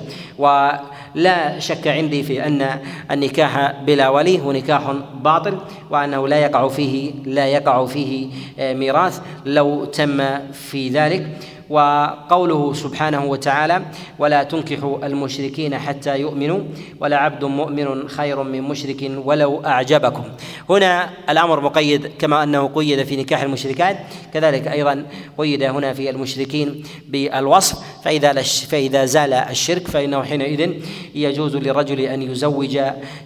[1.15, 2.79] ولا شك عندي في أن
[3.11, 4.91] النكاح بلا ولي هو نكاح
[5.21, 5.57] باطل
[5.89, 8.27] وأنه لا يقع فيه لا يقع فيه
[8.59, 11.27] آه، ميراث لو تم في ذلك.
[11.69, 13.81] وقوله سبحانه وتعالى
[14.19, 16.59] ولا تنكحوا المشركين حتى يؤمنوا
[16.99, 20.23] ولا عبد مؤمن خير من مشرك ولو أعجبكم.
[20.69, 23.97] هنا الأمر مقيد كما أنه قيد في نكاح المشركات
[24.33, 25.05] كذلك أيضا
[25.37, 27.77] قيد هنا في المشركين بالوصف.
[28.03, 30.71] فإذا فإذا زال الشرك فإنه حينئذ
[31.15, 32.79] يجوز للرجل أن يزوج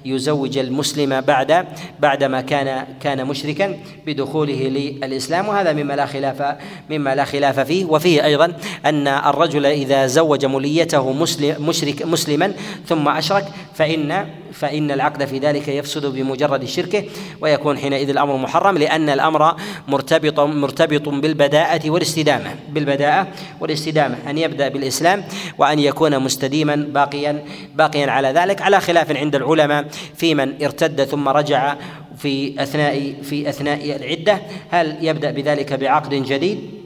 [0.06, 1.66] يزوج المسلم بعد
[2.00, 5.48] بعدما كان كان مشركا بدخوله للإسلام.
[5.48, 6.56] وهذا مما لا خلاف
[6.90, 7.86] مما لا خلاف فيه.
[7.86, 8.54] وفيه أيضا
[8.86, 12.54] أن الرجل إذا زوج مليته مسلم مشرك مسلما
[12.88, 13.46] ثم أشرك
[13.76, 17.04] فإن فإن العقد في ذلك يفسد بمجرد شركه
[17.42, 19.56] ويكون حينئذ الأمر محرم لأن الأمر
[19.88, 22.56] مرتبط مرتبط بالبداءة والاستدامة.
[22.70, 23.28] بالبداءة
[23.60, 25.24] والاستدامة أن يبدأ بالإسلام
[25.58, 27.44] وأن يكون مستديما باقيا
[27.76, 29.86] باقيا على ذلك على خلاف عند العلماء
[30.16, 31.76] في من ارتد ثم رجع
[32.18, 34.42] في اثناء في أثناء العدة.
[34.72, 36.83] هل يبدأ بذلك بعقد جديد؟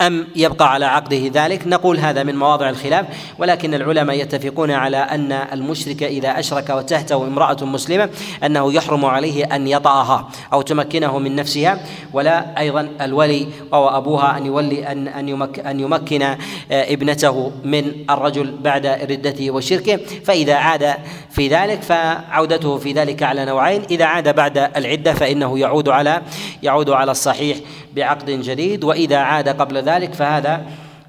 [0.00, 3.06] أم يبقى على عقده ذلك؟ نقول هذا من مواضع الخلاف
[3.38, 8.10] ولكن العلماء يتفقون على أن المشرك إذا أشرك وتهته امرأة مسلمة
[8.44, 11.80] أنه يحرم عليه أن يطأها أو تمكنه من نفسها
[12.12, 16.36] ولا أيضا الولي أو أبوها أن يولي أن أن يمكن, أن يمكن آه،
[16.70, 19.96] ابنته من الرجل بعد ردته وشركه.
[20.24, 20.94] فإذا عاد
[21.36, 23.82] في ذلك فعودته في ذلك على نوعين.
[23.90, 26.22] إذا عاد بعد العدة فإنه يعود على
[26.62, 27.58] يعود على الصحيح
[27.94, 28.84] بعقد جديد.
[28.84, 30.66] وإذا عاد قبل ذلك فهذا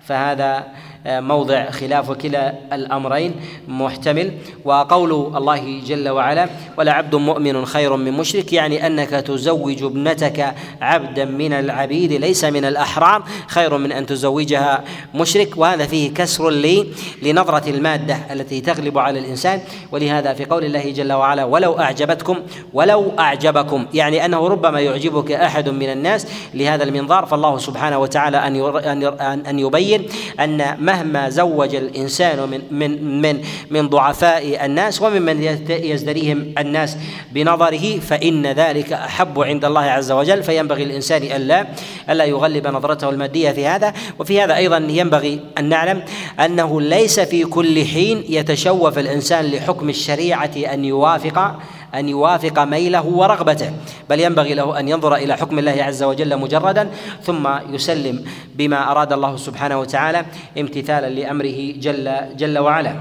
[0.07, 0.67] فهذا
[1.07, 3.35] موضع خلاف وكلا الأمرين
[3.67, 4.31] محتمل.
[4.65, 11.25] وقول الله جل وعلا ولا عبد مؤمن خير من مشرك يعني أنك تزوج ابنتك عبدا
[11.25, 14.83] من العبيد ليس من الاحرار خير من أن تزوجها
[15.15, 15.57] مشرك.
[15.57, 16.87] وهذا فيه كسر لي
[17.21, 19.61] لنظرة المادة التي تغلب على الإنسان.
[19.91, 22.39] ولهذا في قول الله جل وعلا ولو أعجبتكم
[22.73, 26.27] ولو أعجبكم يعني أنه ربما يعجبك أحد من الناس.
[26.53, 29.03] لهذا المنظار فالله سبحانه وتعالى أن
[29.47, 30.07] أن يبين
[30.39, 36.97] أن مهما زوج الإنسان من من من من ضعفاء الناس وممن يزدريهم الناس
[37.31, 40.43] بنظره فإن ذلك أحب عند الله عز وجل.
[40.43, 41.67] فينبغي الإنسان الا
[42.09, 43.93] ألا يغلب نظرته المادية في هذا.
[44.19, 46.03] وفي هذا أيضا ينبغي أن نعلم
[46.39, 51.59] أنه ليس في كل حين يتشوف الإنسان لحكم الشريعة أن يوافق
[51.95, 53.71] أن يوافق ميله ورغبته
[54.09, 56.89] بل ينبغي له أن ينظر إلى حكم الله عز وجل مجردا
[57.23, 58.25] ثم يسلم
[58.55, 60.25] بما أراد الله سبحانه وتعالى
[60.57, 62.95] امتثالا لأمره جل جل وعلا.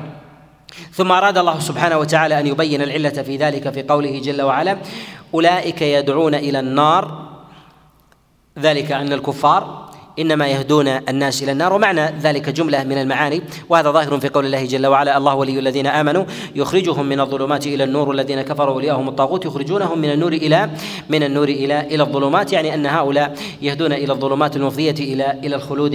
[0.92, 4.76] ثم أراد الله سبحانه وتعالى أن يبين العلة في ذلك في قوله جل وعلا
[5.34, 7.26] أولئك يدعون إلى النار.
[8.58, 9.85] ذلك أن الكفار
[10.18, 11.72] إنما يهدون الناس إلى النار.
[11.72, 15.86] ومعنى ذلك جملة من المعاني وهذا ظاهر في قول الله جل وعلا الله ولي الذين
[15.86, 20.70] آمنوا يخرجهم من الظلمات إلى النور والذين كفروا وليهم الطاغوت يخرجونهم من النور إلى
[21.08, 22.52] من النور إلى إلى الظلمات.
[22.52, 25.94] يعني أن هؤلاء يهدون إلى الظلمات المفضية إلى إلى الخلود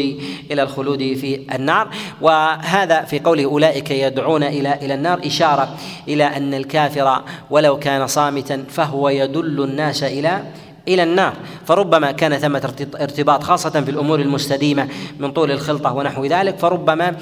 [0.51, 1.89] إلى الخلود في النار.
[2.21, 5.75] وهذا في قوله أولئك يدعون إلى إلى النار إشارة
[6.07, 10.43] إلى أن الكافر ولو كان صامتا فهو يدل الناس إلى
[10.87, 11.33] إلى النار.
[11.65, 14.87] فربما كان ثمة ارتباط خاصة في الأمور المستديمة
[15.19, 16.57] من طول الخلطة ونحو ذلك.
[16.57, 17.15] فربما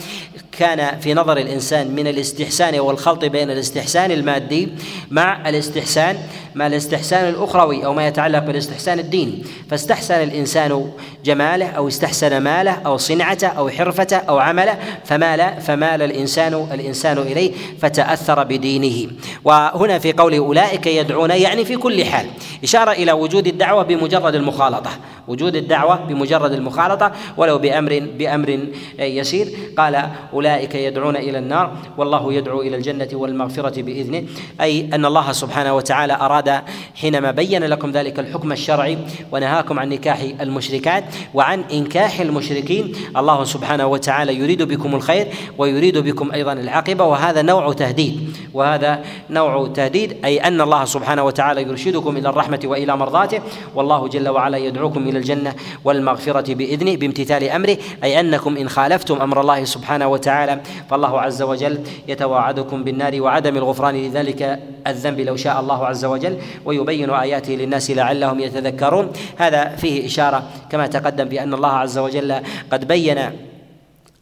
[0.51, 4.70] كان في نظر الإنسان من الاستحسان والخلط بين الاستحسان المادي
[5.12, 6.18] مع الاستحسان
[6.55, 9.43] مع الاستحسان الأخروي أو ما يتعلق بالاستحسان الديني.
[9.70, 10.91] فاستحسن الإنسان
[11.26, 17.51] جماله أو استحسن ماله أو صنعته أو حرفته أو عمله فمال فمال الإنسان الإنسان إليه
[17.82, 19.12] فتأثر بدينه.
[19.43, 22.26] وهنا في قول أولئك يدعون يعني في كل حال.
[22.64, 24.91] إشارة إلى وجود الدعوة بمجرد المخالطة.
[25.30, 28.60] وجود الدعوة بمجرد المخالطة ولو بامر بأمر
[29.00, 29.48] يسير.
[29.78, 34.24] قال أولئك يدعون إلى النار والله يدعو إلى الجنة والمغفرة بإذنه.
[34.62, 36.62] أي أن الله سبحانه وتعالى أراد
[36.96, 38.98] حينما بين لكم ذلك الحكم الشرعي
[39.32, 41.04] ونهاكم عن نكاح المشركات
[41.34, 45.28] وعن إنكاح المشركين الله سبحانه وتعالى يريد بكم الخير
[45.58, 48.38] ويريد بكم أيضا العاقبة وهذا نوع تهديد.
[48.54, 53.42] وهذا نوع تهديد أي أن الله سبحانه وتعالى يرشدكم إلى الرحمة وإلى مرضاته
[53.76, 55.53] والله جل وعلا يدعوكم إلى الجنة
[55.84, 61.80] والمغفرة بإذنه بامتثال أمره أي أنكم إن خالفتم أمر الله سبحانه وتعالى فالله عز وجل
[62.07, 68.39] يتواعدكم بالنار وعدم الغفران لذلك الذنب لو شاء الله عز وجل ويبين آياته للناس لعلهم
[68.39, 69.11] يتذكرون.
[69.38, 72.36] هذا فيه إشارة كما تقدم بأن الله عز وجل
[72.72, 73.49] قد بين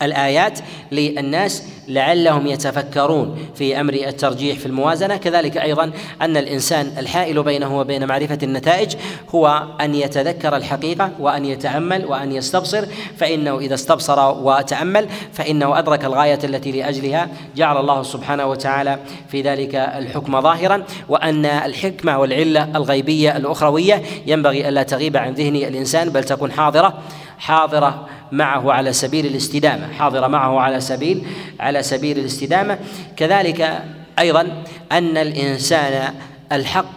[0.02, 0.60] الآيات
[0.92, 5.18] للناس لعلهم يتفكرون في أمر الترجيح في الموازنة.
[5.18, 5.92] كذلك أيضا
[6.22, 8.96] أن الإنسان الحائل بينه وبين معرفة النتائج
[9.30, 12.86] هو أن يتذكر الحقيقة وأن يتأمل وأن يستبصر.
[13.18, 17.30] فإنه إذا استبصر وتأمل فإنه أدرك الغاية التي لأجلها.
[17.56, 20.84] جعل الله سبحانه وتعالى في ذلك الحكم ظاهرا.
[21.10, 26.94] وأن الحكمة والعلة الغيبية الأخروية ينبغي ألا تغيب عن ذهن الإنسان بل تكون حاضرة
[27.40, 29.87] حاضرة معه على سبيل الاستدامة.
[29.98, 31.28] حاضرة معه على سبيل
[31.60, 32.80] على سبيل الاستدامة.
[33.18, 33.84] كذلك
[34.20, 36.14] أيضا أن الإنسان
[36.52, 36.92] الحق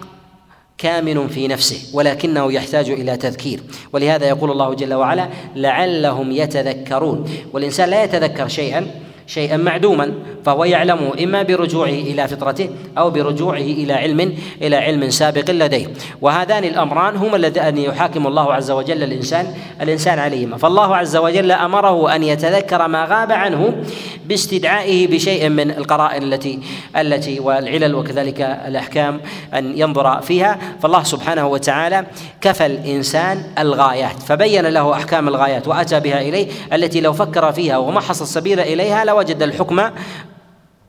[0.78, 3.60] كامن في نفسه ولكنه يحتاج إلى تذكير.
[3.92, 7.30] ولهذا يقول الله جل وعلا لعلهم يتذكرون.
[7.52, 8.86] والإنسان لا يتذكر شيئا
[9.30, 10.12] شيئا معدوما
[10.44, 12.68] فهو يعلمه إما برجوعه إلى فطرته
[12.98, 15.86] أو برجوعه إلى علم إلى علم سابق لديه.
[16.20, 19.46] وهذان الأمران هما اللذان يحاكم الله عز وجل الإنسان
[19.80, 20.56] الإنسان عليهما.
[20.56, 23.84] فالله عز وجل أمره أن يتذكر ما غاب عنه
[24.26, 26.58] باستدعائه بشيء من القرائن التي
[26.96, 29.20] التي والعلل وكذلك الأحكام
[29.54, 30.58] أن ينظر فيها.
[30.82, 32.06] فالله سبحانه وتعالى
[32.40, 38.22] كفى الإنسان الغايات فبين له أحكام الغايات وأتى بها إليه التي لو فكر فيها ومحص
[38.22, 39.80] السبيل إليها لوجد الحكم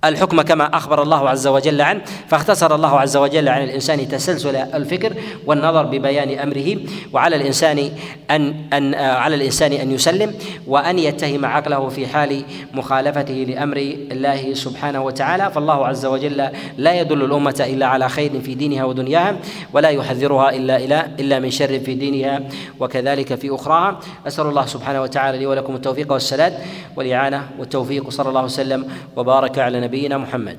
[0.06, 5.14] الحكم كما أخبر الله عز وجل عنه فاختصر الله عز وجل عن الإنسان تسلسل الفكر
[5.45, 6.78] والنظر ببيان أمره
[7.14, 7.91] وعلى الإنسان
[8.32, 10.34] ان ان على الإنسان أن يسلم
[10.68, 12.43] وأن يتهم عقله في حال
[12.74, 13.78] مخالفته لأمر
[14.12, 15.52] الله سبحانه وتعالى.
[15.52, 19.36] فالله عز وجل لا يدل الأمة إلا على خير في دينها ودنياها
[19.74, 22.41] ولا يحذرها إلا الا إلا من شر في دينها
[22.80, 23.99] وكذلك في أخراها.
[24.28, 26.54] أسأل الله سبحانه وتعالى لي ولكم التوفيق والسداد
[26.95, 28.10] والإعانة والتوفيق.
[28.10, 30.58] صلى الله وسلم وبارك على نبينا نبينا محمد.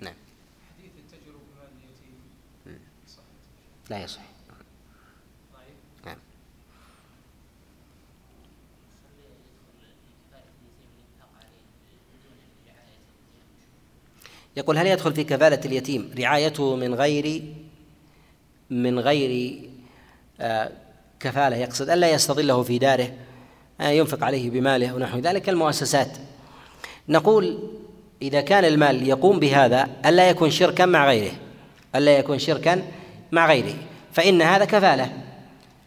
[0.00, 0.14] نعم.
[3.90, 4.20] لا يصح.
[6.06, 6.16] نعم.
[14.56, 17.42] يقول هل يدخل في كفالة اليتيم رعايته من غير
[18.70, 19.62] من غير
[20.40, 20.72] آه،
[21.20, 23.31] كفالة يقصد؟ ألا يستظله في داره؟
[23.90, 26.08] ينفق عليه بماله ونحو ذلك المؤسسات.
[27.08, 27.58] نقول
[28.22, 31.32] إذا كان المال يقوم بهذا ألا يكون شركا مع غيره.
[31.94, 32.82] ألا يكون شركا
[33.32, 33.74] مع غيره.
[34.12, 35.12] فإن هذا كفالة.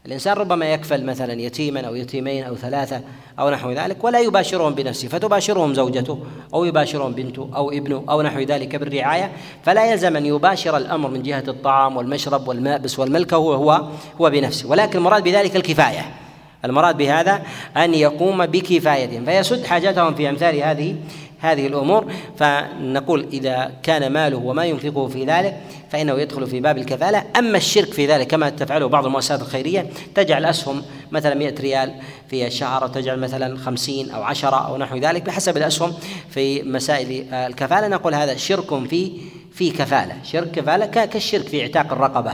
[0.05, 3.01] الإنسان ربما يكفل مثلا يتيما أو يتيمين أو ثلاثة
[3.39, 5.07] أو نحو ذلك ولا يباشرهم بنفسه.
[5.07, 6.19] فتباشرهم زوجته
[6.53, 9.31] أو يباشرهم بنته أو ابنه أو نحو ذلك بالرعاية.
[9.63, 13.87] فلا يلزم أن يباشر الأمر من جهة الطعام والمشرب والملبس والملكة هو هو
[14.21, 14.69] هو بنفسه.
[14.69, 16.24] ولكن المراد بذلك الكفاية.
[16.65, 17.41] المراد بهذا
[17.77, 20.95] أن يقوم بكفايتهم فيسد حاجتهم في أمثال هذه
[21.39, 22.11] هذه الأمور.
[22.37, 25.57] فنقول إذا كان ماله وما ينفقه في ذلك
[25.89, 27.23] فإنه يدخل في باب الكفالة.
[27.39, 31.93] أما الشرك في ذلك كما تفعله بعض المؤسسات الخيرية تجعل اسهم مثلا 100 ريال
[32.29, 35.93] في الشهر أو تجعل مثلا 50 أو 10 أو نحو ذلك بحسب الأسهم
[36.29, 37.87] في مسائل الكفالة.
[37.87, 39.11] نقول هذا شرك في
[39.53, 40.15] في كفالة.
[40.23, 42.33] شرك كفالة كالشرك في اعتاق الرقبة.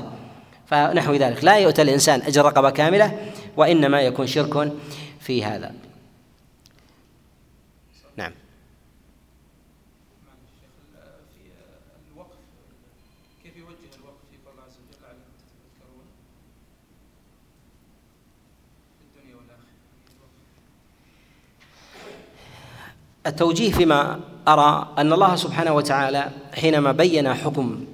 [0.68, 1.44] فنحو ذلك.
[1.44, 3.12] لا يؤتى الإنسان أجر رقبة كاملة
[3.58, 4.74] وإنما يكون شرك
[5.20, 5.76] في هذا.
[8.18, 8.32] نعم.
[23.28, 27.86] التوجيه فيما أرى أن الله سبحانه وتعالى حينما بين حكم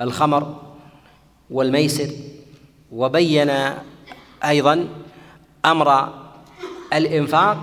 [0.00, 0.62] الخمر
[1.50, 2.08] والميسر
[2.92, 3.50] وبين
[4.44, 4.88] أيضا
[5.64, 6.08] أمر
[6.92, 7.56] الإنفاق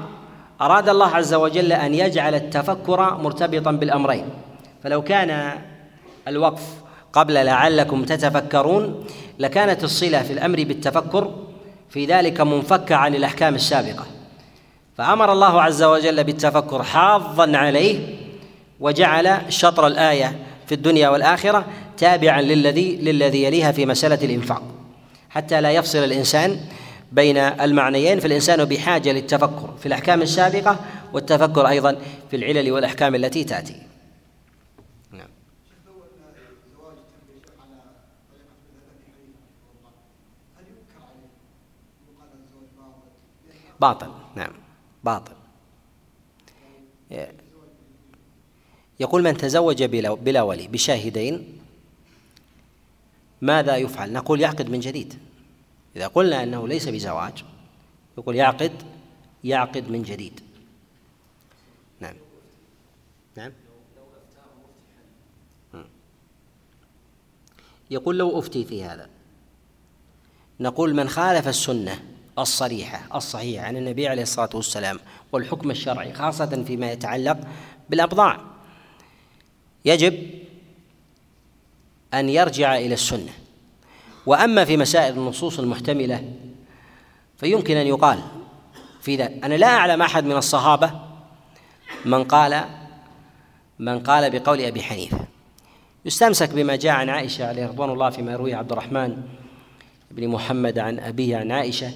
[0.62, 4.26] أراد الله عز وجل أن يجعل التفكر مرتبطا بالأمرين.
[4.84, 5.62] فلو كان
[6.28, 6.64] الوقف
[7.14, 9.06] قبل لعلكم تتفكرون
[9.39, 11.32] لكانت الصلة في الأمر بالتفكر
[11.89, 14.06] في ذلك منفكة عن الأحكام السابقة.
[14.97, 18.16] فأمر الله عز وجل بالتفكر حاضا عليه
[18.80, 20.36] وجعل شطر الآية
[20.68, 21.66] في الدنيا والآخرة
[21.97, 24.64] تابعا للذي للذي يليها في مسألة الإنفاق.
[25.30, 26.60] حتى لا يفصل الإنسان
[27.12, 30.80] بين المعنيين فالانسان بحاجة للتفكر في الأحكام السابقة
[31.14, 33.82] والتفكر أيضا في العلل والأحكام التي تأتي.
[35.12, 35.28] نعم.
[43.80, 44.12] باطل.
[44.36, 44.53] نعم.
[45.03, 45.34] باطل.
[48.99, 51.59] يقول من تزوج بلا, بلا ولي بشاهدين
[53.41, 55.31] ماذا يفعل؟ نقول يعقد من جديد.
[55.96, 57.44] إذا قلنا أنه ليس بزواج
[58.18, 58.72] يقول يعقد
[59.44, 60.39] يعقد من جديد.
[62.00, 62.16] نعم.
[63.38, 63.52] نعم.
[67.92, 69.10] يقول لو أفتي في هذا.
[70.60, 72.04] نقول من خالف السنة
[72.39, 75.00] الصريحة الصحيحة عن النبي عليه الصلاة والسلام
[75.32, 77.38] والحكم الشرعي خاصة فيما يتعلق
[77.89, 78.42] بالأبضاع
[79.86, 80.30] يجب
[82.14, 83.34] أن يرجع إلى السنة.
[84.26, 86.34] وأما في مسائل النصوص المحتملة
[87.38, 88.20] فيمكن أن يقال
[89.02, 90.92] في ذلك أنا لا أعلم أحد من الصحابة
[92.06, 92.66] من قال
[93.80, 95.20] من قال بقول أبي حنيفة.
[96.06, 99.18] يستمسك بما جاء عن عائشة عليه رضوان الله فيما يرويه عبد الرحمن
[100.12, 101.92] بن محمد عن أبيه عن عائشة.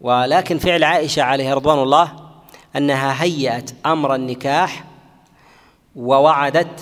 [0.00, 2.12] ولكن فعل عائشة عليه رضوان الله
[2.76, 4.84] أنها هيأت أمر النكاح
[5.96, 6.80] ووعدت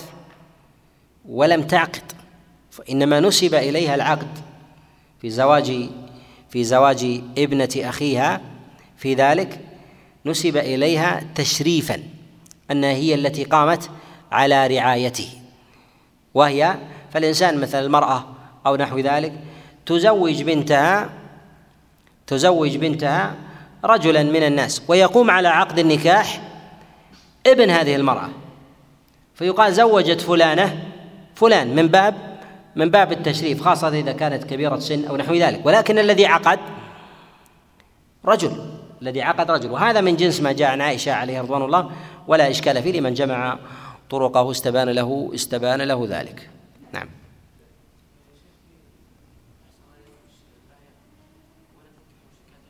[1.28, 2.12] ولم تعقد.
[2.72, 4.38] فإنما نسب إليها العقد
[5.20, 5.88] في زواج
[6.50, 8.40] في زواج ابنة أخيها.
[8.96, 9.60] في ذلك
[10.26, 12.02] نسب إليها تشريفا
[12.70, 13.90] أنها هي التي قامت
[14.32, 15.28] على رعايته.
[16.34, 16.76] وهي
[17.12, 18.24] فالإنسان مثل المرأة
[18.66, 19.32] أو نحو ذلك
[19.86, 21.10] تزوج بنتها
[22.26, 23.34] تزوج بنتها
[23.84, 26.40] رجلا من الناس ويقوم على عقد النكاح
[27.46, 28.28] ابن هذه المرأة.
[29.34, 30.84] فيقال زوجت فلانة
[31.34, 32.31] فلان من باب
[32.76, 35.66] من باب التشريف خاصة إذا كانت كبيرة سن أو نحو ذلك.
[35.66, 36.58] ولكن الذي عقد
[38.24, 38.52] رجل
[39.02, 39.70] الذي عقد رجل.
[39.70, 41.90] وهذا من جنس ما جاء عن عائشة عليه رضوان الله
[42.26, 43.58] ولا إشكال فيه لمن جمع
[44.10, 46.48] طرقه استبان له استبان له ذلك.
[46.92, 47.08] نعم.